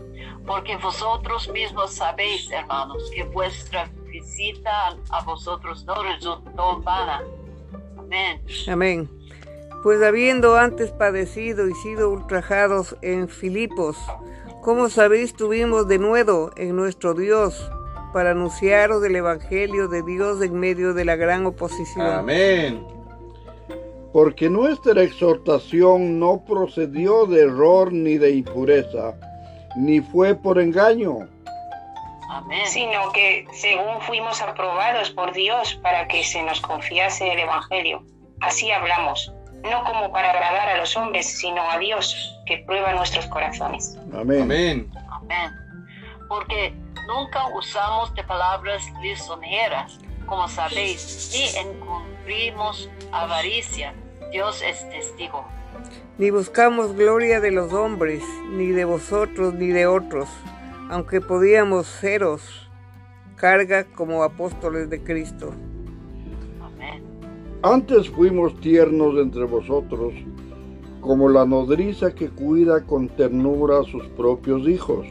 Porque 0.47 0.77
vosotros 0.77 1.49
mismos 1.49 1.93
sabéis, 1.93 2.49
hermanos, 2.51 3.11
que 3.13 3.23
vuestra 3.23 3.91
visita 4.19 4.97
a 5.09 5.23
vosotros 5.23 5.83
no 5.85 6.01
resultó 6.03 6.81
vana. 6.81 7.21
Amén. 7.97 8.41
Amén. 8.67 9.09
Pues 9.83 10.01
habiendo 10.01 10.57
antes 10.57 10.91
padecido 10.91 11.67
y 11.67 11.73
sido 11.75 12.09
ultrajados 12.09 12.95
en 13.01 13.27
Filipos, 13.27 13.97
como 14.63 14.89
sabéis, 14.89 15.35
tuvimos 15.35 15.87
de 15.87 15.99
nuevo 15.99 16.51
en 16.55 16.75
nuestro 16.75 17.13
Dios 17.13 17.69
para 18.13 18.31
anunciaros 18.31 19.03
el 19.03 19.15
Evangelio 19.17 19.87
de 19.89 20.01
Dios 20.01 20.41
en 20.41 20.59
medio 20.59 20.93
de 20.93 21.05
la 21.05 21.17
gran 21.17 21.45
oposición. 21.45 22.07
Amén. 22.07 22.83
Porque 24.13 24.49
nuestra 24.49 25.03
exhortación 25.03 26.19
no 26.19 26.41
procedió 26.47 27.25
de 27.25 27.41
error 27.41 27.91
ni 27.91 28.17
de 28.17 28.31
impureza, 28.31 29.13
ni 29.75 29.99
fue 29.99 30.33
por 30.33 30.57
engaño, 30.57 31.27
Amén. 32.29 32.65
sino 32.67 33.11
que 33.11 33.47
según 33.53 34.01
fuimos 34.01 34.41
aprobados 34.41 35.09
por 35.11 35.31
Dios 35.33 35.75
para 35.81 36.07
que 36.07 36.23
se 36.23 36.41
nos 36.43 36.59
confiase 36.61 37.31
el 37.31 37.39
Evangelio. 37.39 38.03
Así 38.41 38.71
hablamos, 38.71 39.31
no 39.63 39.83
como 39.83 40.11
para 40.11 40.31
agradar 40.31 40.69
a 40.69 40.77
los 40.77 40.95
hombres, 40.97 41.25
sino 41.39 41.61
a 41.69 41.77
Dios, 41.77 42.39
que 42.45 42.57
prueba 42.59 42.93
nuestros 42.93 43.25
corazones. 43.27 43.97
Amén. 44.13 44.41
Amén. 44.43 44.91
Amén. 45.09 45.51
Porque 46.27 46.73
nunca 47.07 47.47
usamos 47.55 48.13
de 48.15 48.23
palabras 48.23 48.83
lisonjeras, 49.01 49.99
como 50.25 50.47
sabéis, 50.47 51.31
ni 51.33 51.59
encubrimos 51.59 52.89
avaricia. 53.11 53.93
Dios 54.31 54.61
es 54.61 54.87
testigo. 54.89 55.45
Ni 56.17 56.29
buscamos 56.29 56.95
gloria 56.95 57.39
de 57.39 57.51
los 57.51 57.73
hombres, 57.73 58.23
ni 58.49 58.67
de 58.67 58.85
vosotros, 58.85 59.53
ni 59.53 59.67
de 59.67 59.85
otros, 59.87 60.29
aunque 60.89 61.21
podíamos 61.21 61.87
seros 61.87 62.69
carga 63.35 63.83
como 63.83 64.23
apóstoles 64.23 64.89
de 64.89 65.03
Cristo. 65.03 65.53
Amén. 66.61 67.03
Antes 67.63 68.09
fuimos 68.09 68.59
tiernos 68.61 69.17
entre 69.17 69.43
vosotros, 69.43 70.13
como 71.01 71.29
la 71.29 71.45
nodriza 71.45 72.13
que 72.13 72.29
cuida 72.29 72.83
con 72.83 73.09
ternura 73.09 73.79
a 73.79 73.83
sus 73.83 74.05
propios 74.09 74.67
hijos. 74.67 75.05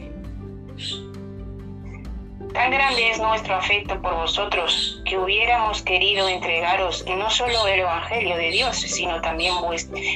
Tan 2.53 2.71
grande 2.71 3.11
es 3.11 3.19
nuestro 3.19 3.55
afecto 3.55 4.01
por 4.01 4.15
vosotros 4.15 5.03
que 5.05 5.17
hubiéramos 5.17 5.81
querido 5.81 6.29
entregaros 6.29 7.05
no 7.05 7.29
solo 7.29 7.67
el 7.67 7.81
Evangelio 7.81 8.37
de 8.37 8.51
Dios, 8.51 8.77
sino 8.77 9.19
también 9.19 9.53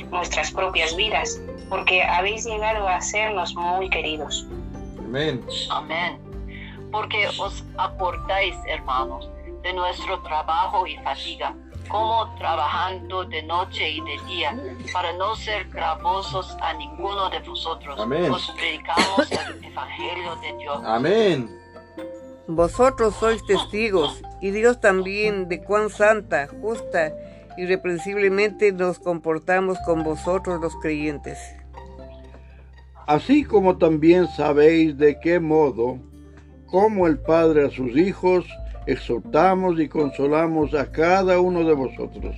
nuestras 0.10 0.50
propias 0.52 0.96
vidas, 0.96 1.42
porque 1.68 2.02
habéis 2.02 2.46
llegado 2.46 2.88
a 2.88 3.02
sernos 3.02 3.54
muy 3.56 3.90
queridos. 3.90 4.48
Amén. 5.10 5.44
Amén. 5.72 6.20
Porque 6.92 7.28
os 7.40 7.64
acordáis, 7.78 8.56
hermanos, 8.68 9.28
de 9.64 9.74
nuestro 9.74 10.22
trabajo 10.22 10.86
y 10.86 10.98
fatiga, 10.98 11.56
como 11.88 12.32
trabajando 12.36 13.24
de 13.26 13.42
noche 13.42 13.90
y 13.90 14.02
de 14.02 14.20
día, 14.28 14.56
para 14.94 15.12
no 15.14 15.36
ser 15.36 15.68
gravosos 15.70 16.56
a 16.62 16.74
ninguno 16.74 17.28
de 17.32 17.40
vosotros. 17.40 18.00
Amén. 18.00 18.32
Os 18.32 18.52
predicamos 18.52 19.32
el 19.32 19.64
Evangelio 19.64 20.36
de 20.36 20.58
Dios. 20.60 20.82
Amén. 20.86 21.50
Vosotros 22.48 23.16
sois 23.16 23.44
testigos, 23.46 24.22
y 24.42 24.52
Dios 24.52 24.80
también, 24.80 25.50
de 25.50 25.64
cuán 25.64 25.90
santa, 25.90 26.48
justa 26.62 27.14
y 27.58 27.66
reprensiblemente 27.66 28.72
nos 28.72 29.00
comportamos 29.00 29.80
con 29.86 30.04
vosotros 30.04 30.62
los 30.62 30.76
creyentes. 30.76 31.59
Así 33.10 33.44
como 33.44 33.76
también 33.80 34.28
sabéis 34.28 34.96
de 34.96 35.20
qué 35.20 35.40
modo, 35.40 35.98
como 36.68 37.08
el 37.08 37.18
Padre 37.20 37.66
a 37.66 37.72
sus 37.72 37.98
hijos, 37.98 38.46
exhortamos 38.86 39.80
y 39.80 39.90
consolamos 39.90 40.76
a 40.76 40.92
cada 40.92 41.40
uno 41.40 41.64
de 41.64 41.74
vosotros. 41.74 42.36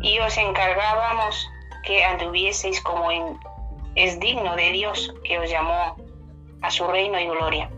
Y 0.00 0.18
os 0.18 0.36
encargábamos 0.36 1.48
que 1.84 2.02
anduvieseis 2.02 2.80
como 2.80 3.08
en, 3.12 3.38
es 3.94 4.18
digno 4.18 4.56
de 4.56 4.72
Dios 4.72 5.14
que 5.22 5.38
os 5.38 5.48
llamó 5.48 5.94
a 6.62 6.70
su 6.72 6.84
reino 6.88 7.16
y 7.20 7.26
gloria. 7.28 7.70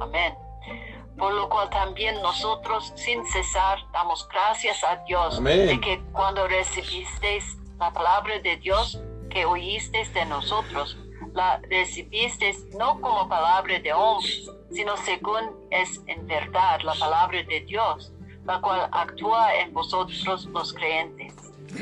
Amén. 0.00 0.32
Por 1.18 1.34
lo 1.34 1.50
cual 1.50 1.68
también 1.68 2.14
nosotros 2.22 2.94
sin 2.96 3.22
cesar 3.26 3.76
damos 3.92 4.26
gracias 4.30 4.82
a 4.84 5.04
Dios 5.04 5.36
Amén. 5.36 5.66
de 5.66 5.80
que 5.80 6.02
cuando 6.12 6.48
recibisteis 6.48 7.58
la 7.78 7.92
palabra 7.92 8.38
de 8.38 8.56
Dios 8.56 9.02
que 9.36 9.44
oísteis 9.44 10.14
de 10.14 10.24
nosotros, 10.24 10.96
la 11.34 11.60
recibisteis 11.68 12.64
no 12.78 12.98
como 13.02 13.28
palabra 13.28 13.78
de 13.80 13.92
hombres, 13.92 14.50
sino 14.72 14.96
según 14.96 15.50
es 15.70 16.00
en 16.06 16.26
verdad 16.26 16.80
la 16.82 16.94
palabra 16.94 17.42
de 17.42 17.60
Dios, 17.60 18.14
la 18.46 18.62
cual 18.62 18.88
actúa 18.92 19.54
en 19.60 19.74
vosotros 19.74 20.46
los 20.54 20.72
creyentes. 20.72 21.34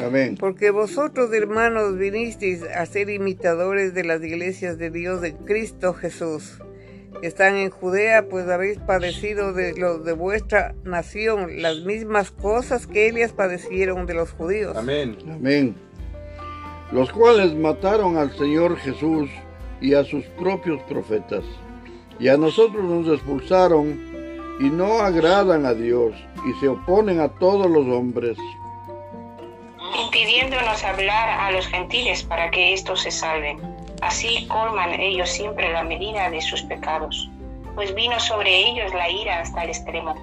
Amén. 0.04 0.36
Porque 0.36 0.72
vosotros, 0.72 1.32
hermanos, 1.32 1.96
vinisteis 1.96 2.64
a 2.64 2.84
ser 2.86 3.08
imitadores 3.08 3.94
de 3.94 4.02
las 4.02 4.20
iglesias 4.20 4.76
de 4.76 4.90
Dios 4.90 5.20
de 5.20 5.36
Cristo 5.36 5.94
Jesús, 5.94 6.58
que 7.20 7.28
están 7.28 7.54
en 7.54 7.70
Judea, 7.70 8.28
pues 8.28 8.48
habéis 8.48 8.78
padecido 8.78 9.52
de 9.52 9.74
los 9.74 10.04
de 10.04 10.12
vuestra 10.12 10.74
nación 10.82 11.62
las 11.62 11.82
mismas 11.82 12.32
cosas 12.32 12.88
que 12.88 13.06
ellas 13.06 13.32
padecieron 13.32 14.06
de 14.06 14.14
los 14.14 14.32
judíos. 14.32 14.76
Amén. 14.76 15.16
Amén. 15.30 15.76
Los 16.92 17.10
cuales 17.10 17.54
mataron 17.54 18.16
al 18.16 18.36
Señor 18.36 18.76
Jesús 18.76 19.28
y 19.80 19.94
a 19.94 20.04
sus 20.04 20.24
propios 20.38 20.80
profetas. 20.82 21.44
Y 22.18 22.28
a 22.28 22.36
nosotros 22.36 22.84
nos 22.84 23.08
expulsaron 23.08 24.14
y 24.60 24.64
no 24.64 25.00
agradan 25.00 25.66
a 25.66 25.74
Dios 25.74 26.14
y 26.46 26.52
se 26.60 26.68
oponen 26.68 27.20
a 27.20 27.28
todos 27.28 27.68
los 27.68 27.86
hombres. 27.86 28.38
impidiéndonos 30.04 30.82
hablar 30.84 31.28
a 31.28 31.50
los 31.52 31.66
gentiles 31.66 32.22
para 32.22 32.50
que 32.50 32.72
éstos 32.72 33.02
se 33.02 33.10
salven. 33.10 33.58
Así 34.00 34.46
colman 34.48 34.92
ellos 35.00 35.28
siempre 35.28 35.72
la 35.72 35.82
medida 35.82 36.30
de 36.30 36.40
sus 36.40 36.62
pecados, 36.62 37.28
pues 37.74 37.94
vino 37.94 38.18
sobre 38.20 38.68
ellos 38.68 38.92
la 38.92 39.08
ira 39.10 39.40
hasta 39.40 39.64
el 39.64 39.70
extremo. 39.70 40.14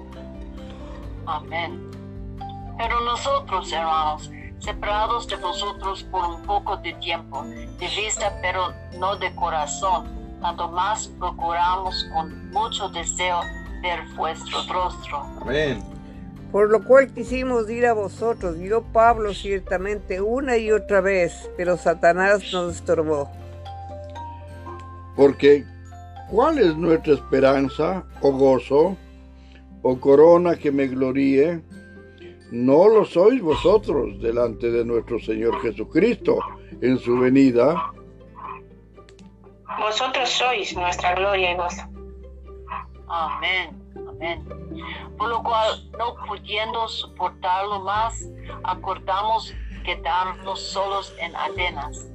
Amén. 1.26 1.90
Pero 2.78 3.00
nosotros, 3.00 3.72
hermanos, 3.72 4.30
separados 4.62 5.26
de 5.26 5.36
vosotros 5.36 6.04
por 6.04 6.24
un 6.24 6.42
poco 6.42 6.76
de 6.78 6.92
tiempo, 6.94 7.44
de 7.44 7.86
vista 7.96 8.32
pero 8.40 8.72
no 8.98 9.16
de 9.16 9.34
corazón, 9.34 10.06
tanto 10.40 10.68
más 10.68 11.08
procuramos 11.18 12.06
con 12.14 12.50
mucho 12.50 12.88
deseo 12.90 13.40
ver 13.82 14.00
vuestro 14.16 14.58
rostro. 14.68 15.22
Amén. 15.40 15.82
Por 16.52 16.70
lo 16.70 16.84
cual 16.84 17.12
quisimos 17.12 17.68
ir 17.70 17.86
a 17.86 17.94
vosotros, 17.94 18.58
yo 18.58 18.82
Pablo 18.82 19.32
ciertamente 19.34 20.20
una 20.20 20.58
y 20.58 20.70
otra 20.70 21.00
vez, 21.00 21.50
pero 21.56 21.76
Satanás 21.76 22.42
nos 22.52 22.76
estorbó. 22.76 23.30
Porque, 25.16 25.64
¿cuál 26.30 26.58
es 26.58 26.76
nuestra 26.76 27.14
esperanza 27.14 28.04
o 28.20 28.32
gozo 28.32 28.96
o 29.82 29.98
corona 29.98 30.56
que 30.56 30.70
me 30.70 30.86
gloríe? 30.86 31.62
No 32.52 32.86
lo 32.86 33.06
sois 33.06 33.40
vosotros 33.40 34.20
delante 34.20 34.70
de 34.70 34.84
nuestro 34.84 35.18
Señor 35.18 35.58
Jesucristo 35.62 36.38
en 36.82 36.98
su 36.98 37.18
venida. 37.18 37.90
Vosotros 39.80 40.28
sois 40.28 40.76
nuestra 40.76 41.14
gloria 41.14 41.52
y 41.52 41.56
gozo. 41.56 41.80
Amén. 43.08 43.82
Amén. 44.06 44.44
Por 45.16 45.30
lo 45.30 45.42
cual, 45.42 45.90
no 45.98 46.14
pudiendo 46.26 46.86
soportarlo 46.88 47.80
más, 47.80 48.28
acordamos 48.64 49.54
quedarnos 49.82 50.60
solos 50.60 51.14
en 51.20 51.34
Atenas. 51.34 52.06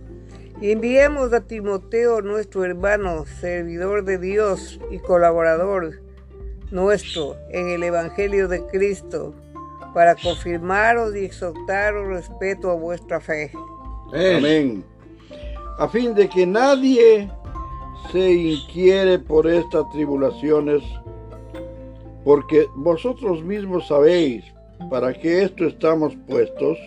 Y 0.62 0.72
enviamos 0.72 1.34
a 1.34 1.42
Timoteo, 1.42 2.22
nuestro 2.22 2.64
hermano, 2.64 3.26
servidor 3.26 4.04
de 4.04 4.20
Dios 4.20 4.80
y 4.92 5.00
colaborador 5.00 6.00
nuestro 6.72 7.38
en 7.50 7.70
el 7.70 7.84
Evangelio 7.84 8.48
de 8.48 8.66
Cristo, 8.68 9.34
para 9.94 10.16
confirmaros 10.16 11.16
y 11.16 11.26
exhortaros 11.26 12.08
respeto 12.08 12.72
a 12.72 12.76
vuestra 12.76 13.20
fe. 13.20 13.52
Amén. 14.14 14.38
Amén. 14.38 14.86
A 15.80 15.88
fin 15.88 16.16
de 16.16 16.28
que 16.28 16.46
nadie 16.46 17.30
se 18.12 18.32
inquiere 18.32 19.20
por 19.20 19.48
estas 19.48 19.90
tribulaciones, 19.92 20.82
porque 22.24 22.66
vosotros 22.76 23.44
mismos 23.44 23.88
sabéis 23.88 24.44
para 24.90 25.14
qué 25.14 25.44
esto 25.44 25.66
estamos 25.68 26.16
puestos. 26.28 26.78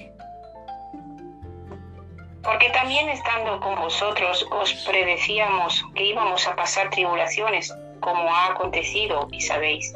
Porque 2.43 2.71
también 2.71 3.09
estando 3.11 3.61
con 3.61 3.77
vosotros 3.77 4.47
os 4.51 4.73
predecíamos 4.89 5.85
que 5.95 6.07
íbamos 6.07 6.47
a 6.47 6.57
pasar 6.57 6.89
tribulaciones, 6.91 7.73
como 8.01 8.35
ha 8.35 8.53
acontecido 8.53 9.29
y 9.31 9.41
sabéis. 9.41 9.95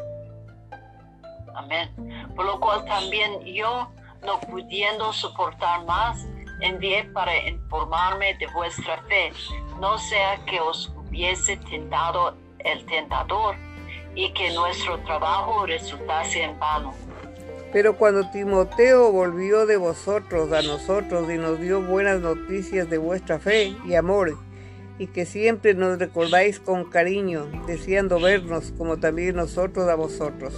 Amén. 1.55 1.89
Por 2.35 2.45
lo 2.45 2.61
cual 2.61 2.85
también 2.85 3.45
yo, 3.45 3.91
no 4.23 4.41
pudiendo 4.41 5.13
soportar 5.13 5.85
más, 5.85 6.27
envié 6.61 7.05
para 7.13 7.49
informarme 7.49 8.35
de 8.39 8.47
vuestra 8.49 9.03
fe, 9.03 9.33
no 9.81 9.99
sea 9.99 10.45
que 10.47 10.61
os 10.61 10.93
hubiese 10.97 11.57
tentado 11.57 12.37
el 12.59 12.85
tentador 12.87 13.57
y 14.15 14.33
que 14.33 14.53
nuestro 14.53 14.99
trabajo 15.01 15.67
resultase 15.67 16.43
en 16.43 16.59
vano. 16.59 16.95
Pero 17.73 17.97
cuando 17.97 18.31
Timoteo 18.31 19.11
volvió 19.11 19.67
de 19.67 19.77
vosotros 19.77 20.53
a 20.53 20.63
nosotros 20.63 21.29
y 21.29 21.39
nos 21.39 21.61
dio 21.61 21.83
buenas 21.83 22.21
noticias 22.21 22.89
de 22.89 22.99
vuestra 22.99 23.41
fe 23.41 23.77
y 23.85 23.95
amor, 23.97 24.39
y 24.97 25.09
que 25.09 25.27
siempre 25.27 25.75
nos 25.75 25.99
recordáis 25.99 26.61
con 26.61 26.85
cariño, 26.85 27.47
deseando 27.67 28.21
vernos 28.21 28.73
como 28.79 28.99
también 28.99 29.35
nosotros 29.35 29.89
a 29.89 29.97
vosotros. 29.97 30.55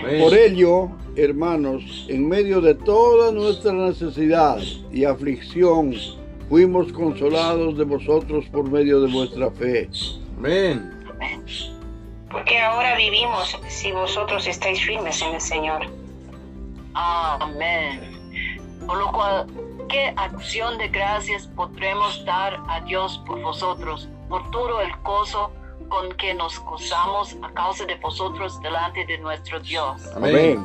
Por 0.00 0.34
ello, 0.34 0.90
hermanos, 1.16 2.06
en 2.08 2.28
medio 2.28 2.60
de 2.60 2.74
toda 2.74 3.32
nuestra 3.32 3.72
necesidad 3.72 4.58
y 4.92 5.04
aflicción, 5.04 5.94
fuimos 6.48 6.92
consolados 6.92 7.76
de 7.76 7.84
vosotros 7.84 8.44
por 8.52 8.70
medio 8.70 9.00
de 9.00 9.12
vuestra 9.12 9.50
fe. 9.50 9.88
Amén. 10.36 10.90
Amén. 11.10 11.44
Porque 12.30 12.58
ahora 12.58 12.96
vivimos 12.96 13.58
si 13.68 13.90
vosotros 13.92 14.46
estáis 14.46 14.80
firmes 14.80 15.20
en 15.22 15.34
el 15.34 15.40
Señor. 15.40 15.86
Amén. 16.94 18.00
Por 18.86 18.98
lo 18.98 19.12
cual, 19.12 19.46
¿qué 19.88 20.12
acción 20.16 20.78
de 20.78 20.88
gracias 20.88 21.46
podremos 21.48 22.24
dar 22.24 22.58
a 22.68 22.80
Dios 22.82 23.20
por 23.26 23.40
vosotros, 23.40 24.08
por 24.28 24.48
todo 24.50 24.80
el 24.80 24.90
gozo 25.02 25.50
con 25.88 26.12
que 26.16 26.34
nos 26.34 26.58
gozamos 26.60 27.36
a 27.42 27.52
causa 27.52 27.84
de 27.86 27.94
vosotros 27.96 28.60
delante 28.60 29.04
de 29.06 29.18
nuestro 29.18 29.60
Dios? 29.60 30.00
Amén. 30.14 30.64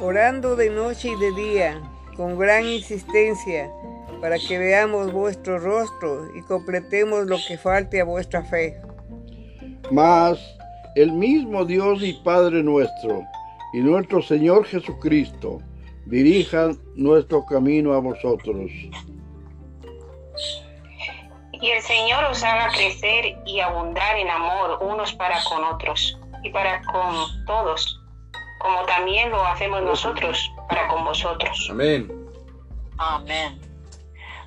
Orando 0.00 0.56
de 0.56 0.70
noche 0.70 1.08
y 1.08 1.16
de 1.16 1.32
día, 1.32 1.80
con 2.16 2.38
gran 2.38 2.66
insistencia, 2.66 3.70
para 4.20 4.38
que 4.38 4.58
veamos 4.58 5.12
vuestro 5.12 5.58
rostro 5.58 6.28
y 6.34 6.42
completemos 6.42 7.26
lo 7.26 7.36
que 7.46 7.56
falte 7.58 8.00
a 8.00 8.04
vuestra 8.04 8.42
fe. 8.42 8.80
Mas 9.90 10.38
el 10.96 11.12
mismo 11.12 11.64
Dios 11.64 12.02
y 12.02 12.14
Padre 12.24 12.62
nuestro 12.62 13.22
y 13.72 13.78
nuestro 13.80 14.22
Señor 14.22 14.64
Jesucristo 14.64 15.60
dirijan 16.06 16.78
nuestro 16.94 17.44
camino 17.44 17.92
a 17.92 17.98
vosotros. 17.98 18.70
Y 21.60 21.70
el 21.70 21.82
Señor 21.82 22.24
os 22.24 22.42
haga 22.42 22.68
crecer 22.68 23.36
y 23.46 23.60
abundar 23.60 24.16
en 24.16 24.28
amor 24.28 24.78
unos 24.82 25.12
para 25.14 25.42
con 25.44 25.64
otros 25.64 26.18
y 26.42 26.50
para 26.50 26.82
con 26.82 27.44
todos, 27.46 28.00
como 28.60 28.84
también 28.84 29.30
lo 29.30 29.44
hacemos 29.46 29.82
nosotros 29.82 30.52
para 30.68 30.86
con 30.88 31.04
vosotros. 31.04 31.68
Amén. 31.70 32.12
Amén. 32.98 33.60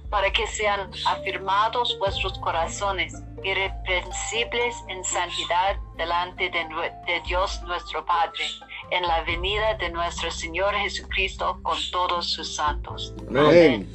Para 0.09 0.31
que 0.31 0.45
sean 0.47 0.89
afirmados 1.05 1.97
vuestros 1.99 2.37
corazones, 2.39 3.13
irreprensibles 3.43 4.75
en 4.87 5.03
santidad 5.03 5.77
delante 5.97 6.49
de, 6.49 7.21
Dios 7.25 7.61
nuestro 7.63 8.03
Padre, 8.05 8.43
en 8.91 9.03
la 9.03 9.21
venida 9.23 9.75
de 9.75 9.89
nuestro 9.89 10.31
Señor 10.31 10.73
Jesucristo 10.75 11.59
con 11.61 11.77
todos 11.91 12.31
sus 12.31 12.55
santos. 12.55 13.13
Amén. 13.29 13.87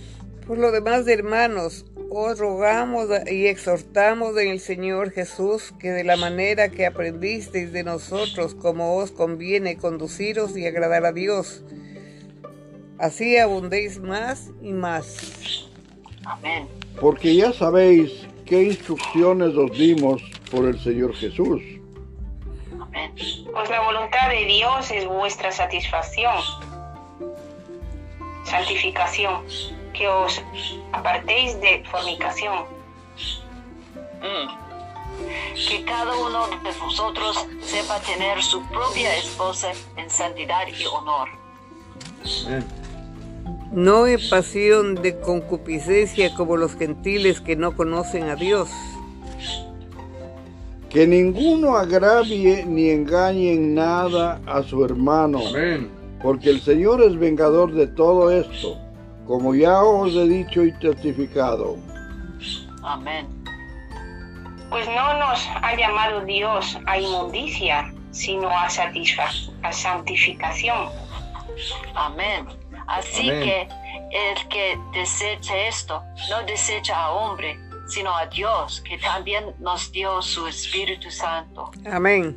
Por 0.46 0.58
lo 0.58 0.70
demás, 0.70 1.08
hermanos, 1.08 1.84
os 2.16 2.38
rogamos 2.38 3.08
y 3.30 3.46
exhortamos 3.46 4.36
en 4.38 4.48
el 4.48 4.60
Señor 4.60 5.10
Jesús 5.10 5.72
que 5.80 5.90
de 5.90 6.04
la 6.04 6.16
manera 6.16 6.68
que 6.68 6.86
aprendisteis 6.86 7.72
de 7.72 7.82
nosotros 7.82 8.54
como 8.54 8.96
os 8.96 9.10
conviene 9.10 9.76
conduciros 9.76 10.56
y 10.56 10.66
agradar 10.66 11.04
a 11.06 11.12
Dios, 11.12 11.64
así 12.98 13.36
abundéis 13.36 13.98
más 13.98 14.50
y 14.62 14.72
más. 14.72 15.68
Amén. 16.24 16.68
Porque 17.00 17.34
ya 17.34 17.52
sabéis 17.52 18.26
qué 18.46 18.62
instrucciones 18.62 19.56
os 19.56 19.76
dimos 19.76 20.22
por 20.50 20.66
el 20.66 20.78
Señor 20.78 21.14
Jesús. 21.16 21.60
Amén. 22.80 23.12
Pues 23.52 23.70
la 23.70 23.80
voluntad 23.80 24.28
de 24.30 24.44
Dios 24.44 24.90
es 24.92 25.04
vuestra 25.06 25.50
satisfacción, 25.50 26.36
santificación, 28.44 29.42
que 29.94 30.06
os 30.06 30.42
apartéis 30.92 31.58
de 31.60 31.82
fornicación, 31.90 32.66
Mm. 34.24 34.48
Que 35.68 35.84
cada 35.84 36.16
uno 36.16 36.46
de 36.48 36.78
vosotros 36.80 37.46
sepa 37.60 38.00
tener 38.00 38.42
su 38.42 38.60
propia 38.68 39.14
esposa 39.16 39.72
en 39.96 40.08
santidad 40.10 40.66
y 40.66 40.84
honor. 40.86 41.28
No 43.70 44.06
en 44.06 44.18
pasión 44.30 44.94
de 44.94 45.20
concupiscencia 45.20 46.34
como 46.34 46.56
los 46.56 46.74
gentiles 46.74 47.40
que 47.40 47.54
no 47.54 47.76
conocen 47.76 48.30
a 48.30 48.36
Dios. 48.36 48.70
Que 50.88 51.06
ninguno 51.06 51.76
agravie 51.76 52.64
ni 52.64 52.90
engañe 52.90 53.52
en 53.52 53.74
nada 53.74 54.40
a 54.46 54.62
su 54.62 54.84
hermano, 54.84 55.40
Amén. 55.48 55.90
porque 56.22 56.50
el 56.50 56.60
Señor 56.60 57.02
es 57.02 57.18
vengador 57.18 57.72
de 57.72 57.88
todo 57.88 58.30
esto, 58.30 58.78
como 59.26 59.54
ya 59.54 59.82
os 59.82 60.12
he 60.14 60.28
dicho 60.28 60.62
y 60.64 60.72
testificado. 60.78 61.76
Amén. 62.82 63.26
pues 64.70 64.86
no 64.88 65.18
nos 65.18 65.46
ha 65.62 65.74
llamado 65.76 66.24
Dios 66.24 66.76
a 66.86 66.98
inmundicia, 66.98 67.92
sino 68.10 68.48
a, 68.50 68.68
satisfa- 68.68 69.30
a 69.62 69.72
santificación. 69.72 70.88
Amén. 71.94 72.46
Así 72.88 73.30
Amén. 73.30 73.42
que 73.44 73.68
el 74.12 74.48
que 74.48 74.78
desecha 74.92 75.56
esto 75.68 76.02
no 76.28 76.42
desecha 76.46 76.96
a 76.96 77.10
hombre, 77.12 77.56
sino 77.88 78.12
a 78.14 78.26
Dios, 78.26 78.80
que 78.80 78.98
también 78.98 79.54
nos 79.60 79.92
dio 79.92 80.20
su 80.22 80.46
Espíritu 80.48 81.10
Santo. 81.10 81.70
Amén. 81.90 82.36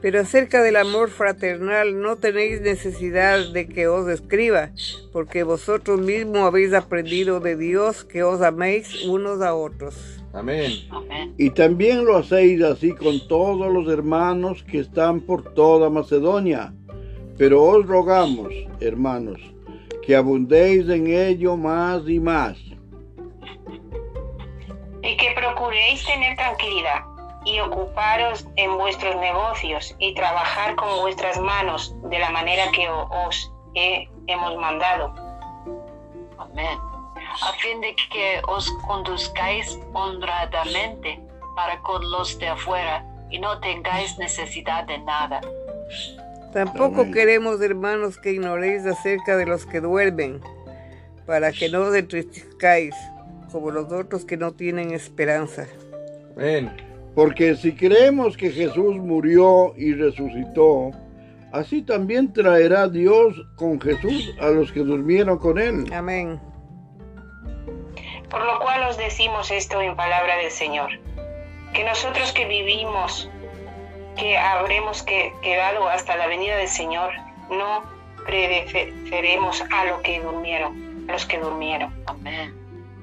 Pero 0.00 0.20
acerca 0.20 0.62
del 0.62 0.76
amor 0.76 1.10
fraternal 1.10 2.00
no 2.00 2.16
tenéis 2.16 2.60
necesidad 2.60 3.52
de 3.52 3.66
que 3.66 3.88
os 3.88 4.08
escriba, 4.08 4.70
porque 5.12 5.42
vosotros 5.42 6.00
mismos 6.00 6.38
habéis 6.38 6.74
aprendido 6.74 7.40
de 7.40 7.56
Dios 7.56 8.04
que 8.04 8.22
os 8.22 8.42
améis 8.42 9.04
unos 9.06 9.40
a 9.40 9.54
otros. 9.54 9.94
Amén. 10.32 10.72
Amén. 10.90 11.34
Y 11.38 11.50
también 11.50 12.04
lo 12.04 12.16
hacéis 12.16 12.62
así 12.62 12.92
con 12.92 13.26
todos 13.26 13.72
los 13.72 13.90
hermanos 13.92 14.62
que 14.70 14.80
están 14.80 15.20
por 15.20 15.54
toda 15.54 15.88
Macedonia. 15.88 16.74
Pero 17.38 17.62
os 17.64 17.86
rogamos, 17.86 18.52
hermanos, 18.80 19.40
que 20.04 20.14
abundéis 20.14 20.88
en 20.88 21.06
ello 21.06 21.56
más 21.56 22.02
y 22.06 22.20
más. 22.20 22.56
y 25.06 25.16
que 25.16 25.30
procuréis 25.36 26.04
tener 26.04 26.36
tranquilidad 26.36 27.15
y 27.46 27.60
ocuparos 27.60 28.46
en 28.56 28.76
vuestros 28.76 29.16
negocios 29.16 29.94
y 29.98 30.14
trabajar 30.14 30.74
con 30.76 31.00
vuestras 31.00 31.40
manos 31.40 31.94
de 32.10 32.18
la 32.18 32.28
manera 32.30 32.64
que 32.72 32.86
os 32.90 33.50
he- 33.74 34.08
hemos 34.26 34.56
mandado. 34.58 35.14
Amén. 36.38 36.78
A 37.42 37.52
fin 37.60 37.80
de 37.80 37.94
que 38.12 38.40
os 38.48 38.70
conduzcáis 38.86 39.78
honradamente 39.92 41.20
para 41.54 41.80
con 41.82 42.10
los 42.10 42.38
de 42.38 42.48
afuera 42.48 43.04
y 43.30 43.38
no 43.38 43.58
tengáis 43.60 44.18
necesidad 44.18 44.84
de 44.84 44.98
nada. 44.98 45.40
Tampoco 46.52 47.02
Amén. 47.02 47.12
queremos, 47.12 47.60
hermanos, 47.60 48.16
que 48.18 48.32
ignoréis 48.32 48.86
acerca 48.86 49.36
de 49.36 49.46
los 49.46 49.66
que 49.66 49.80
duermen, 49.80 50.40
para 51.26 51.52
que 51.52 51.68
no 51.68 51.82
os 51.82 51.94
entristezcáis, 51.94 52.94
como 53.52 53.70
los 53.70 53.92
otros 53.92 54.24
que 54.24 54.36
no 54.36 54.52
tienen 54.52 54.92
esperanza. 54.92 55.66
Amén. 56.36 56.76
Porque 57.16 57.56
si 57.56 57.74
creemos 57.74 58.36
que 58.36 58.50
Jesús 58.50 58.94
murió 58.96 59.72
y 59.74 59.94
resucitó, 59.94 60.90
así 61.50 61.80
también 61.80 62.30
traerá 62.30 62.88
Dios 62.88 63.34
con 63.56 63.80
Jesús 63.80 64.34
a 64.38 64.48
los 64.48 64.70
que 64.70 64.80
durmieron 64.80 65.38
con 65.38 65.58
él. 65.58 65.90
Amén. 65.94 66.38
Por 68.28 68.44
lo 68.44 68.60
cual 68.60 68.82
os 68.90 68.98
decimos 68.98 69.50
esto 69.50 69.80
en 69.80 69.96
palabra 69.96 70.36
del 70.36 70.50
Señor, 70.50 70.90
que 71.72 71.84
nosotros 71.84 72.32
que 72.34 72.46
vivimos, 72.46 73.30
que 74.14 74.36
habremos 74.36 75.02
que- 75.02 75.32
quedado 75.40 75.88
hasta 75.88 76.16
la 76.16 76.26
venida 76.26 76.58
del 76.58 76.68
Señor, 76.68 77.12
no 77.50 77.82
predeceremos 78.26 79.64
a 79.72 79.86
lo 79.86 80.02
que 80.02 80.20
durmieron, 80.20 81.06
a 81.08 81.12
los 81.12 81.24
que 81.24 81.38
durmieron. 81.38 81.94
Amén. 82.06 82.54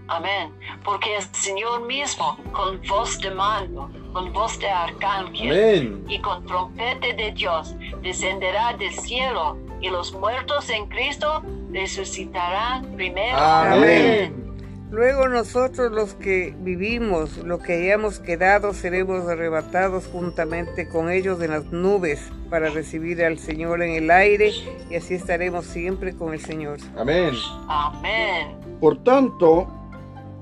Amén. 0.10 0.54
Porque 0.84 1.15
el 1.15 1.23
Señor 1.34 1.88
mismo, 1.88 2.38
con 2.52 2.82
voz 2.88 3.17
de 3.19 3.32
mando, 3.32 3.89
con 4.13 4.32
voz 4.32 4.58
de 4.60 4.69
arcángel 4.69 5.52
Amén. 5.52 6.06
y 6.08 6.19
con 6.19 6.45
trompete 6.45 7.13
de 7.13 7.32
Dios, 7.32 7.76
descenderá 8.02 8.73
del 8.78 8.93
cielo 8.93 9.58
y 9.82 9.89
los 9.89 10.13
muertos 10.13 10.69
en 10.69 10.88
Cristo 10.88 11.43
resucitarán 11.71 12.86
primero. 12.95 13.38
Amén. 13.38 14.43
Luego 14.91 15.28
nosotros 15.28 15.91
los 15.91 16.13
que 16.13 16.56
vivimos, 16.60 17.38
los 17.39 17.63
que 17.63 17.73
hayamos 17.73 18.19
quedado, 18.19 18.73
seremos 18.76 19.28
arrebatados 19.28 20.06
juntamente 20.06 20.88
con 20.88 21.10
ellos 21.10 21.41
en 21.41 21.49
las 21.49 21.65
nubes 21.71 22.32
para 22.52 22.69
recibir 22.69 23.23
al 23.23 23.39
Señor 23.39 23.82
en 23.82 23.95
el 23.95 24.12
aire 24.12 24.52
y 24.91 24.95
así 24.95 25.15
estaremos 25.15 25.65
siempre 25.65 26.15
con 26.15 26.32
el 26.32 26.39
Señor. 26.39 26.78
Amén. 26.95 27.32
Amén. 27.67 28.56
Por 28.80 29.04
tanto, 29.04 29.67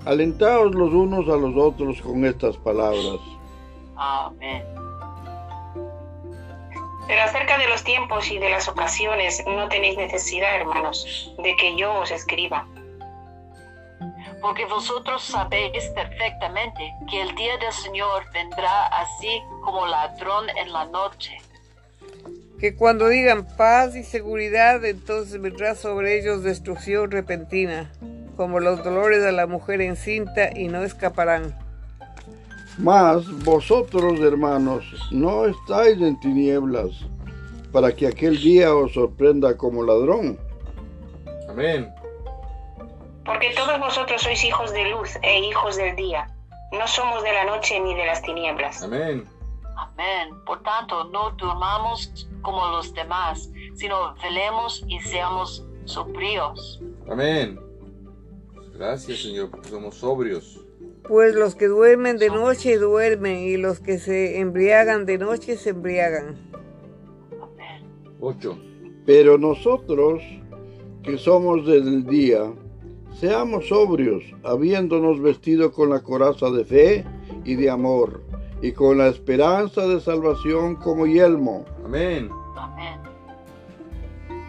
alentaos 0.05 0.75
los 0.75 0.91
unos 0.93 1.29
a 1.29 1.38
los 1.38 1.55
otros 1.55 2.01
con 2.01 2.25
estas 2.25 2.57
palabras. 2.57 3.19
Amén. 4.03 4.65
Pero 7.07 7.21
acerca 7.21 7.59
de 7.59 7.67
los 7.67 7.83
tiempos 7.83 8.31
y 8.31 8.39
de 8.39 8.49
las 8.49 8.67
ocasiones, 8.67 9.43
no 9.45 9.69
tenéis 9.69 9.95
necesidad, 9.95 10.55
hermanos, 10.55 11.35
de 11.37 11.55
que 11.55 11.77
yo 11.77 11.93
os 11.99 12.09
escriba. 12.09 12.65
porque 14.41 14.65
vosotros 14.65 15.23
sabéis 15.23 15.85
perfectamente 15.93 16.81
que 17.07 17.21
el 17.21 17.35
día 17.35 17.57
del 17.57 17.71
Señor 17.71 18.23
vendrá 18.33 18.87
así 18.87 19.39
como 19.63 19.85
ladrón 19.85 20.49
en 20.57 20.73
la 20.73 20.85
noche. 20.85 21.37
Que 22.59 22.75
cuando 22.75 23.07
digan 23.07 23.45
paz 23.55 23.95
y 23.95 24.03
seguridad, 24.03 24.83
entonces 24.83 25.39
vendrá 25.39 25.75
sobre 25.75 26.17
ellos 26.17 26.41
destrucción 26.41 27.11
repentina, 27.11 27.91
como 28.35 28.59
los 28.59 28.83
dolores 28.83 29.21
de 29.21 29.31
la 29.31 29.45
mujer 29.45 29.79
encinta, 29.81 30.49
y 30.55 30.69
no 30.69 30.83
escaparán. 30.83 31.55
Mas 32.82 33.30
vosotros, 33.44 34.20
hermanos, 34.22 34.84
no 35.12 35.46
estáis 35.46 36.02
en 36.02 36.20
tinieblas, 36.20 37.06
para 37.72 37.96
que 37.96 38.08
aquel 38.08 38.41
día 38.41 38.74
os 38.74 38.94
sorprenda 38.94 39.56
como 39.56 39.84
ladrón. 39.84 40.39
Amén. 41.48 41.94
Porque 43.24 43.54
todos 43.56 43.80
vosotros 43.80 44.24
sois 44.24 44.44
hijos 44.44 44.74
de 44.74 44.89
luz 44.89 45.15
e 45.22 45.39
hijos 45.41 45.78
del 45.78 45.96
día. 45.96 46.28
No 46.72 46.88
somos 46.88 47.22
de 47.22 47.32
la 47.32 47.46
noche 47.46 47.80
ni 47.80 47.94
de 47.94 48.06
las 48.08 48.20
tinieblas. 48.24 48.82
Amén. 48.82 49.28
Amén. 49.78 50.30
Por 50.44 50.63
tanto, 50.63 51.04
no 51.06 51.32
durmamos 51.32 52.28
como 52.41 52.65
los 52.70 52.91
demás, 52.96 53.48
sino 53.76 54.15
velemos 54.15 54.84
y 54.88 55.00
seamos 55.02 55.63
sobrios. 55.86 56.82
Amén. 57.08 57.60
Gracias, 58.74 59.22
Señor, 59.22 59.52
porque 59.52 59.70
somos 59.70 59.96
sobrios. 59.96 60.65
Pues 61.07 61.35
los 61.35 61.55
que 61.55 61.67
duermen 61.67 62.17
de 62.17 62.29
noche 62.29 62.77
duermen, 62.77 63.39
y 63.39 63.57
los 63.57 63.79
que 63.79 63.97
se 63.97 64.39
embriagan 64.39 65.05
de 65.05 65.17
noche 65.17 65.57
se 65.57 65.71
embriagan. 65.71 66.37
Amén. 67.41 67.83
8. 68.19 68.57
Pero 69.05 69.37
nosotros, 69.37 70.21
que 71.03 71.17
somos 71.17 71.65
del 71.65 72.05
día, 72.05 72.51
seamos 73.19 73.67
sobrios, 73.67 74.23
habiéndonos 74.43 75.21
vestido 75.21 75.71
con 75.71 75.89
la 75.89 76.01
coraza 76.01 76.49
de 76.51 76.65
fe 76.65 77.05
y 77.43 77.55
de 77.55 77.69
amor, 77.69 78.21
y 78.61 78.71
con 78.71 78.99
la 78.99 79.07
esperanza 79.07 79.87
de 79.87 79.99
salvación 79.99 80.75
como 80.75 81.07
yelmo. 81.07 81.65
Amén. 81.83 82.29
Amén. 82.55 82.99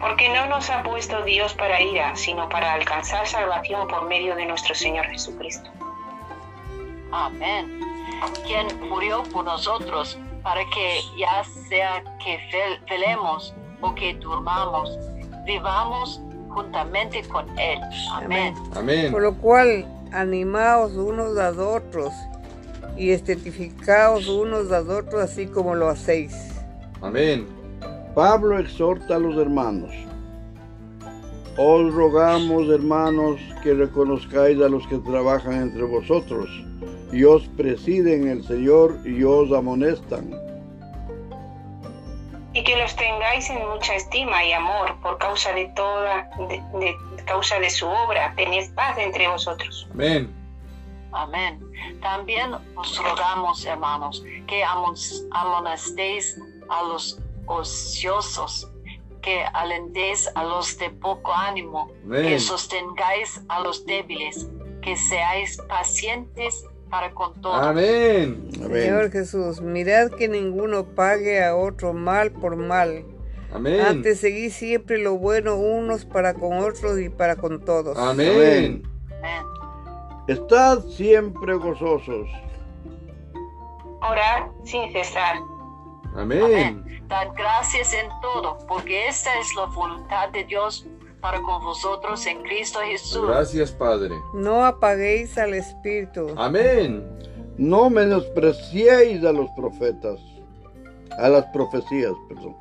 Porque 0.00 0.28
no 0.28 0.46
nos 0.48 0.68
ha 0.68 0.82
puesto 0.82 1.22
Dios 1.24 1.54
para 1.54 1.80
ira, 1.80 2.14
sino 2.16 2.48
para 2.48 2.74
alcanzar 2.74 3.26
salvación 3.26 3.88
por 3.88 4.06
medio 4.08 4.34
de 4.34 4.46
nuestro 4.46 4.74
Señor 4.74 5.06
Jesucristo. 5.06 5.70
Amén. 7.12 7.81
Quien 8.46 8.88
murió 8.88 9.22
por 9.25 9.44
nosotros 9.44 10.18
para 10.42 10.61
que 10.70 11.01
ya 11.18 11.44
sea 11.68 12.03
que 12.22 12.38
vel- 12.51 12.81
velemos 12.88 13.55
o 13.81 13.94
que 13.94 14.14
durmamos, 14.14 14.98
vivamos 15.44 16.20
juntamente 16.48 17.22
con 17.29 17.46
Él. 17.59 17.79
Amén. 18.12 18.55
Amén. 18.75 19.12
Por 19.12 19.22
lo 19.22 19.35
cual, 19.35 19.87
animaos 20.12 20.92
unos 20.92 21.38
a 21.38 21.51
otros, 21.51 22.12
y 22.96 23.11
estetificaos 23.11 24.29
unos 24.29 24.70
a 24.72 24.81
otros, 24.81 25.22
así 25.22 25.46
como 25.46 25.75
lo 25.75 25.88
hacéis. 25.88 26.35
Amén. 27.01 27.46
Pablo 28.14 28.59
exhorta 28.59 29.16
a 29.16 29.18
los 29.18 29.37
hermanos. 29.37 29.90
Os 31.57 31.92
rogamos, 31.94 32.68
hermanos, 32.68 33.40
que 33.62 33.75
reconozcáis 33.75 34.61
a 34.61 34.68
los 34.68 34.87
que 34.87 34.98
trabajan 34.98 35.55
entre 35.55 35.83
vosotros 35.83 36.48
y 37.12 37.25
os 37.25 37.46
presiden 37.48 38.27
el 38.27 38.42
Señor 38.44 38.98
y 39.05 39.22
os 39.22 39.53
amonestan. 39.53 40.31
Y 42.55 42.64
que 42.64 42.77
los 42.77 42.94
tengáis 42.96 43.48
en 43.51 43.66
mucha 43.68 43.94
estima 43.94 44.44
y 44.44 44.53
amor 44.53 44.98
por 45.03 45.18
causa 45.18 45.53
de 45.53 45.66
toda, 45.77 46.29
de, 46.48 46.62
de 46.81 47.25
causa 47.25 47.59
de 47.61 47.70
su 47.70 47.87
obra. 47.87 48.35
Tened 48.37 48.75
paz 48.75 48.98
entre 48.98 49.29
vosotros. 49.29 49.88
Amén. 49.92 50.35
Amén. 51.12 51.61
También 52.01 52.55
os 52.75 52.98
rogamos, 52.98 53.64
hermanos, 53.64 54.25
que 54.46 54.64
amonestéis 54.64 56.38
a 56.68 56.83
los 56.85 57.20
ociosos, 57.46 58.70
que 59.20 59.44
alentéis 59.53 60.29
a 60.35 60.44
los 60.44 60.79
de 60.79 60.90
poco 60.90 61.33
ánimo, 61.33 61.90
que 62.11 62.38
sostengáis 62.38 63.42
a 63.48 63.61
los 63.61 63.85
débiles, 63.85 64.48
que 64.83 64.96
seáis 64.96 65.59
pacientes 65.68 66.64
para 66.92 67.11
con 67.12 67.33
todos. 67.40 67.57
Amén. 67.59 68.50
Señor. 68.52 69.11
Jesús, 69.11 69.62
mirad 69.62 70.11
que 70.11 70.28
ninguno 70.28 70.85
pague 70.85 71.42
a 71.42 71.57
otro 71.57 71.94
mal 71.94 72.33
por 72.33 72.55
mal. 72.57 73.07
Amén. 73.50 73.81
Antes 73.81 74.20
seguid 74.20 74.50
siempre 74.50 74.98
lo 74.98 75.16
bueno 75.16 75.57
unos 75.57 76.05
para 76.05 76.35
con 76.35 76.59
otros 76.59 77.00
y 77.00 77.09
para 77.09 77.37
con 77.37 77.64
todos. 77.64 77.96
Amén. 77.96 78.83
Amén. 79.20 79.42
Estad 80.28 80.81
siempre 80.81 81.55
gozosos. 81.55 82.28
Orad 84.02 84.50
sin 84.64 84.92
cesar. 84.92 85.37
Amén. 86.14 86.42
Amén. 86.42 87.05
Dad 87.09 87.28
gracias 87.35 87.94
en 87.94 88.09
todo, 88.20 88.59
porque 88.68 89.09
esta 89.09 89.31
es 89.38 89.55
la 89.57 89.64
voluntad 89.64 90.28
de 90.28 90.44
Dios 90.44 90.87
para 91.22 91.40
con 91.40 91.62
vosotros 91.64 92.26
en 92.26 92.42
Cristo 92.42 92.80
Jesús. 92.85 93.26
Gracias, 93.26 93.70
Padre. 93.70 94.14
No 94.35 94.62
apaguéis 94.66 95.38
al 95.38 95.54
Espíritu. 95.54 96.35
Amén. 96.37 97.02
No 97.56 97.88
menospreciéis 97.88 99.24
a 99.24 99.32
los 99.32 99.48
profetas, 99.56 100.18
a 101.18 101.28
las 101.28 101.46
profecías, 101.46 102.12
perdón. 102.28 102.56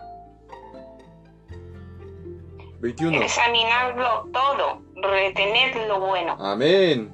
21. 2.80 3.22
Examinadlo 3.22 4.30
todo. 4.32 4.82
Retened 4.96 5.88
lo 5.88 6.00
bueno. 6.00 6.36
Amén. 6.40 7.12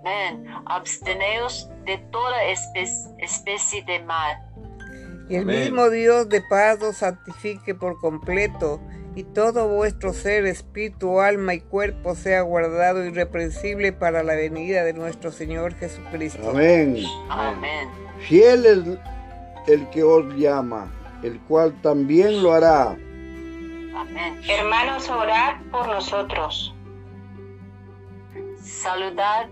Amén. 0.00 0.46
Absteneos 0.66 1.68
de 1.84 1.98
toda 2.10 2.36
espe- 2.44 3.14
especie 3.18 3.82
de 3.84 4.00
mal. 4.04 4.36
Y 5.28 5.36
el 5.36 5.42
Amén. 5.42 5.60
mismo 5.60 5.88
Dios 5.90 6.28
de 6.28 6.42
paz 6.42 6.82
os 6.82 6.96
santifique 6.96 7.74
por 7.74 7.98
completo, 8.00 8.80
y 9.14 9.24
todo 9.24 9.68
vuestro 9.68 10.12
ser, 10.12 10.46
espíritu, 10.46 11.20
alma 11.20 11.54
y 11.54 11.60
cuerpo 11.60 12.14
sea 12.14 12.42
guardado 12.42 13.04
irreprensible 13.04 13.92
para 13.92 14.22
la 14.22 14.34
venida 14.34 14.84
de 14.84 14.94
nuestro 14.94 15.30
Señor 15.30 15.74
Jesucristo. 15.74 16.50
Amén. 16.50 17.04
Amén. 17.28 17.88
Fiel 18.20 18.64
es 18.64 18.98
el 19.66 19.88
que 19.90 20.02
os 20.02 20.34
llama, 20.34 20.90
el 21.22 21.38
cual 21.40 21.78
también 21.82 22.42
lo 22.42 22.52
hará. 22.52 22.90
Amén. 23.94 24.40
Hermanos, 24.48 25.08
orad 25.10 25.60
por 25.70 25.86
nosotros. 25.88 26.74
Saludad 28.62 29.48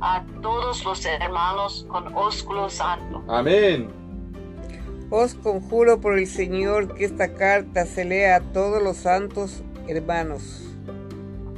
a 0.00 0.24
todos 0.40 0.84
los 0.84 1.04
hermanos 1.04 1.86
con 1.88 2.14
ósculo 2.14 2.68
santo. 2.68 3.24
Amén. 3.28 4.01
Os 5.14 5.34
conjuro 5.34 6.00
por 6.00 6.18
el 6.18 6.26
Señor 6.26 6.94
que 6.94 7.04
esta 7.04 7.34
carta 7.34 7.84
se 7.84 8.02
lea 8.02 8.36
a 8.36 8.40
todos 8.40 8.82
los 8.82 8.96
santos 8.96 9.62
hermanos. 9.86 10.62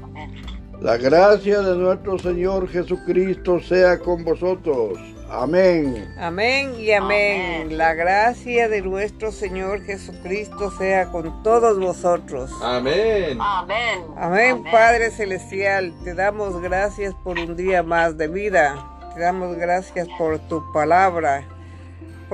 Amén. 0.02 0.34
La 0.80 0.96
gracia 0.96 1.60
de 1.60 1.76
nuestro 1.76 2.18
Señor 2.18 2.68
Jesucristo 2.68 3.60
sea 3.60 4.00
con 4.00 4.24
vosotros. 4.24 4.98
Amén. 5.30 6.04
Amén 6.18 6.74
y 6.80 6.90
amén. 6.90 7.62
Amén. 7.62 7.78
La 7.78 7.94
gracia 7.94 8.68
de 8.68 8.82
nuestro 8.82 9.30
Señor 9.30 9.84
Jesucristo 9.84 10.72
sea 10.76 11.12
con 11.12 11.44
todos 11.44 11.78
vosotros. 11.78 12.50
Amén. 12.60 13.38
Amén. 13.40 14.00
Amén, 14.16 14.64
Padre 14.64 15.12
Celestial, 15.12 15.94
te 16.02 16.14
damos 16.14 16.60
gracias 16.60 17.14
por 17.22 17.38
un 17.38 17.54
día 17.54 17.84
más 17.84 18.18
de 18.18 18.26
vida. 18.26 18.90
Te 19.14 19.20
damos 19.20 19.56
gracias 19.56 20.08
por 20.18 20.40
tu 20.40 20.60
palabra, 20.72 21.46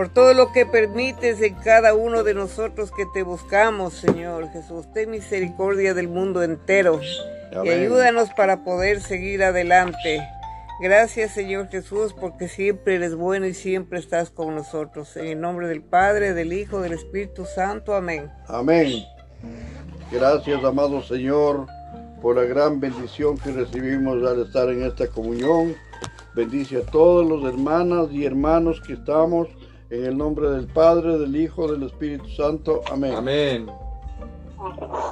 por 0.00 0.08
todo 0.08 0.32
lo 0.32 0.50
que 0.50 0.64
permites 0.64 1.42
en 1.42 1.56
cada 1.56 1.92
uno 1.92 2.22
de 2.22 2.32
nosotros 2.32 2.90
que 2.90 3.04
te 3.12 3.22
buscamos, 3.22 3.92
Señor 3.92 4.50
Jesús. 4.50 4.90
Ten 4.94 5.10
misericordia 5.10 5.92
del 5.92 6.08
mundo 6.08 6.42
entero 6.42 7.02
y 7.62 7.68
ayúdanos 7.68 8.30
para 8.30 8.64
poder 8.64 9.02
seguir 9.02 9.44
adelante. 9.44 10.26
Gracias, 10.80 11.32
Señor 11.32 11.68
Jesús, 11.68 12.14
porque 12.18 12.48
siempre 12.48 12.94
eres 12.94 13.14
bueno 13.14 13.44
y 13.44 13.52
siempre 13.52 13.98
estás 13.98 14.30
con 14.30 14.54
nosotros. 14.54 15.18
En 15.18 15.26
el 15.26 15.38
nombre 15.38 15.68
del 15.68 15.82
Padre, 15.82 16.32
del 16.32 16.54
Hijo, 16.54 16.80
del 16.80 16.94
Espíritu 16.94 17.44
Santo. 17.44 17.94
Amén. 17.94 18.30
Amén. 18.46 19.04
Gracias, 20.10 20.64
amado 20.64 21.02
Señor, 21.02 21.66
por 22.22 22.36
la 22.36 22.44
gran 22.44 22.80
bendición 22.80 23.36
que 23.36 23.52
recibimos 23.52 24.26
al 24.26 24.46
estar 24.46 24.70
en 24.70 24.82
esta 24.82 25.08
comunión. 25.08 25.76
Bendice 26.34 26.78
a 26.78 26.86
todos 26.86 27.28
los 27.28 27.52
hermanas 27.52 28.10
y 28.12 28.24
hermanos 28.24 28.80
que 28.80 28.94
estamos 28.94 29.48
en 29.90 30.04
el 30.04 30.16
nombre 30.16 30.48
del 30.50 30.68
Padre, 30.68 31.18
del 31.18 31.34
Hijo, 31.34 31.70
del 31.70 31.82
Espíritu 31.82 32.28
Santo. 32.30 32.82
Amén. 32.90 33.14
Amén. 33.14 33.70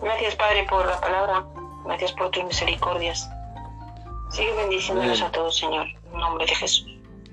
Gracias, 0.03 0.37
Padre, 0.37 0.67
por 0.71 0.87
la 0.87 1.01
palabra. 1.01 1.45
Gracias 1.85 2.13
por 2.13 2.31
tus 2.31 2.45
misericordias. 2.45 3.29
Sigue 4.31 4.55
bendiciéndonos 4.55 5.21
Amén. 5.21 5.29
a 5.29 5.33
todos, 5.33 5.57
Señor. 5.59 5.87
En 6.13 6.19
nombre 6.19 6.47
de 6.47 6.55
Jesús. 6.55 6.87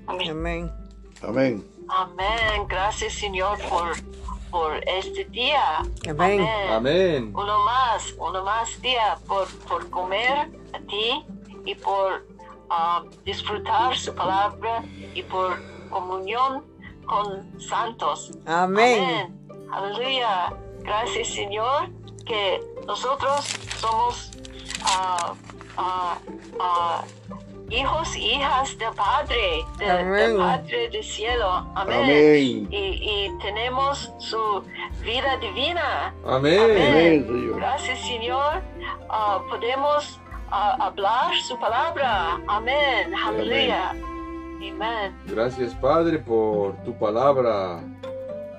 Amén. 0.06 0.30
Amén. 0.30 0.72
Amén. 1.22 1.64
Amén. 1.88 2.66
Gracias, 2.68 3.14
Señor, 3.14 3.58
por, 3.68 3.92
por 4.50 4.72
este 4.88 5.24
día. 5.26 5.82
Amén. 6.08 6.44
Amén. 6.70 7.32
Uno 7.34 7.64
más, 7.64 8.12
uno 8.18 8.42
más 8.42 8.80
día 8.82 9.18
por, 9.28 9.46
por 9.68 9.88
comer 9.90 10.50
a 10.72 10.78
ti 10.88 11.24
y 11.64 11.74
por 11.76 12.26
ah, 12.70 13.04
disfrutar 13.24 13.96
su 13.96 14.12
palabra 14.14 14.82
y 15.14 15.22
por 15.22 15.62
comunión 15.90 16.64
con 17.06 17.60
santos. 17.60 18.32
Amén. 18.46 19.34
Aleluya. 19.72 20.52
Gracias 20.82 21.28
Señor 21.28 21.88
que 22.26 22.60
nosotros 22.86 23.46
somos 23.78 24.30
ah, 24.84 25.34
ah, 25.76 26.18
ah, 26.60 27.04
hijos 27.70 28.16
y 28.16 28.32
hijas 28.32 28.76
del 28.78 28.92
Padre, 28.94 29.64
del 29.78 30.36
Padre 30.36 30.88
del 30.90 31.04
cielo. 31.04 31.66
Amén. 31.74 32.02
Amén. 32.02 32.68
Y, 32.70 33.28
y 33.30 33.38
tenemos 33.40 34.12
su 34.18 34.62
vida 35.02 35.36
divina. 35.38 36.14
Amén. 36.26 36.60
Amén, 36.60 37.26
Señor. 37.26 37.56
Gracias, 37.56 37.98
Señor. 38.00 38.62
Podemos 39.48 40.20
hablar 40.50 41.34
su 41.46 41.58
palabra. 41.58 42.40
Amén. 42.48 43.14
Aleluya. 43.14 43.94
Amén. 44.70 45.14
Gracias, 45.26 45.74
Padre, 45.74 46.18
por 46.18 46.76
tu 46.84 46.92
palabra. 46.98 47.80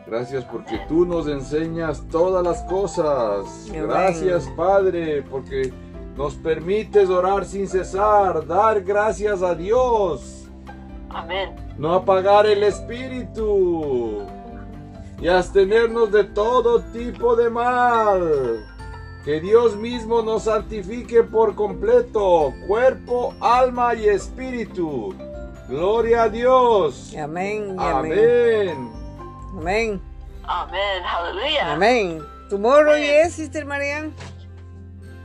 Gracias 0.07 0.45
porque 0.45 0.79
tú 0.87 1.05
nos 1.05 1.27
enseñas 1.27 2.03
todas 2.09 2.43
las 2.43 2.61
cosas. 2.63 3.69
Gracias, 3.71 4.47
Padre, 4.55 5.21
porque 5.23 5.73
nos 6.15 6.33
permites 6.35 7.09
orar 7.09 7.45
sin 7.45 7.67
cesar, 7.67 8.47
dar 8.47 8.81
gracias 8.81 9.43
a 9.43 9.53
Dios, 9.53 10.47
Amén. 11.09 11.55
no 11.77 11.93
apagar 11.93 12.47
el 12.47 12.63
espíritu 12.63 14.23
y 15.21 15.27
abstenernos 15.27 16.11
de 16.11 16.23
todo 16.23 16.81
tipo 16.91 17.35
de 17.35 17.49
mal. 17.49 18.65
Que 19.25 19.41
Dios 19.41 19.75
mismo 19.75 20.21
nos 20.21 20.43
santifique 20.43 21.21
por 21.21 21.53
completo, 21.53 22.53
cuerpo, 22.65 23.33
alma 23.41 23.93
y 23.93 24.05
espíritu. 24.05 25.13
Gloria 25.67 26.23
a 26.23 26.29
Dios. 26.29 27.13
Amén. 27.21 27.75
y 27.77 27.81
Amén. 27.81 28.11
Amén. 28.13 28.91
Amén. 29.57 30.01
Amén. 30.45 31.03
Aleluya. 31.03 31.73
Amén. 31.73 32.25
Tomorrow, 32.49 32.95
yes, 32.95 33.33
Sister 33.33 33.65
Marian. 33.65 34.13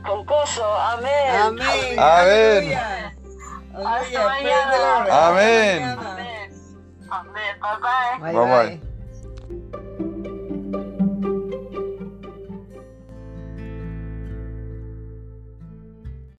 Con 0.05 0.25
gozo. 0.25 0.65
Amén. 0.65 1.09
Amén. 1.31 1.99
Amén. 1.99 2.77
Hasta 3.73 4.25
mañana. 4.25 5.29
Amén. 5.29 5.83
Amén. 5.83 6.51
Amén. 7.09 7.59
Bye 7.61 8.31
Bye, 8.31 8.33
bye. 8.33 8.77
bye. 8.77 8.92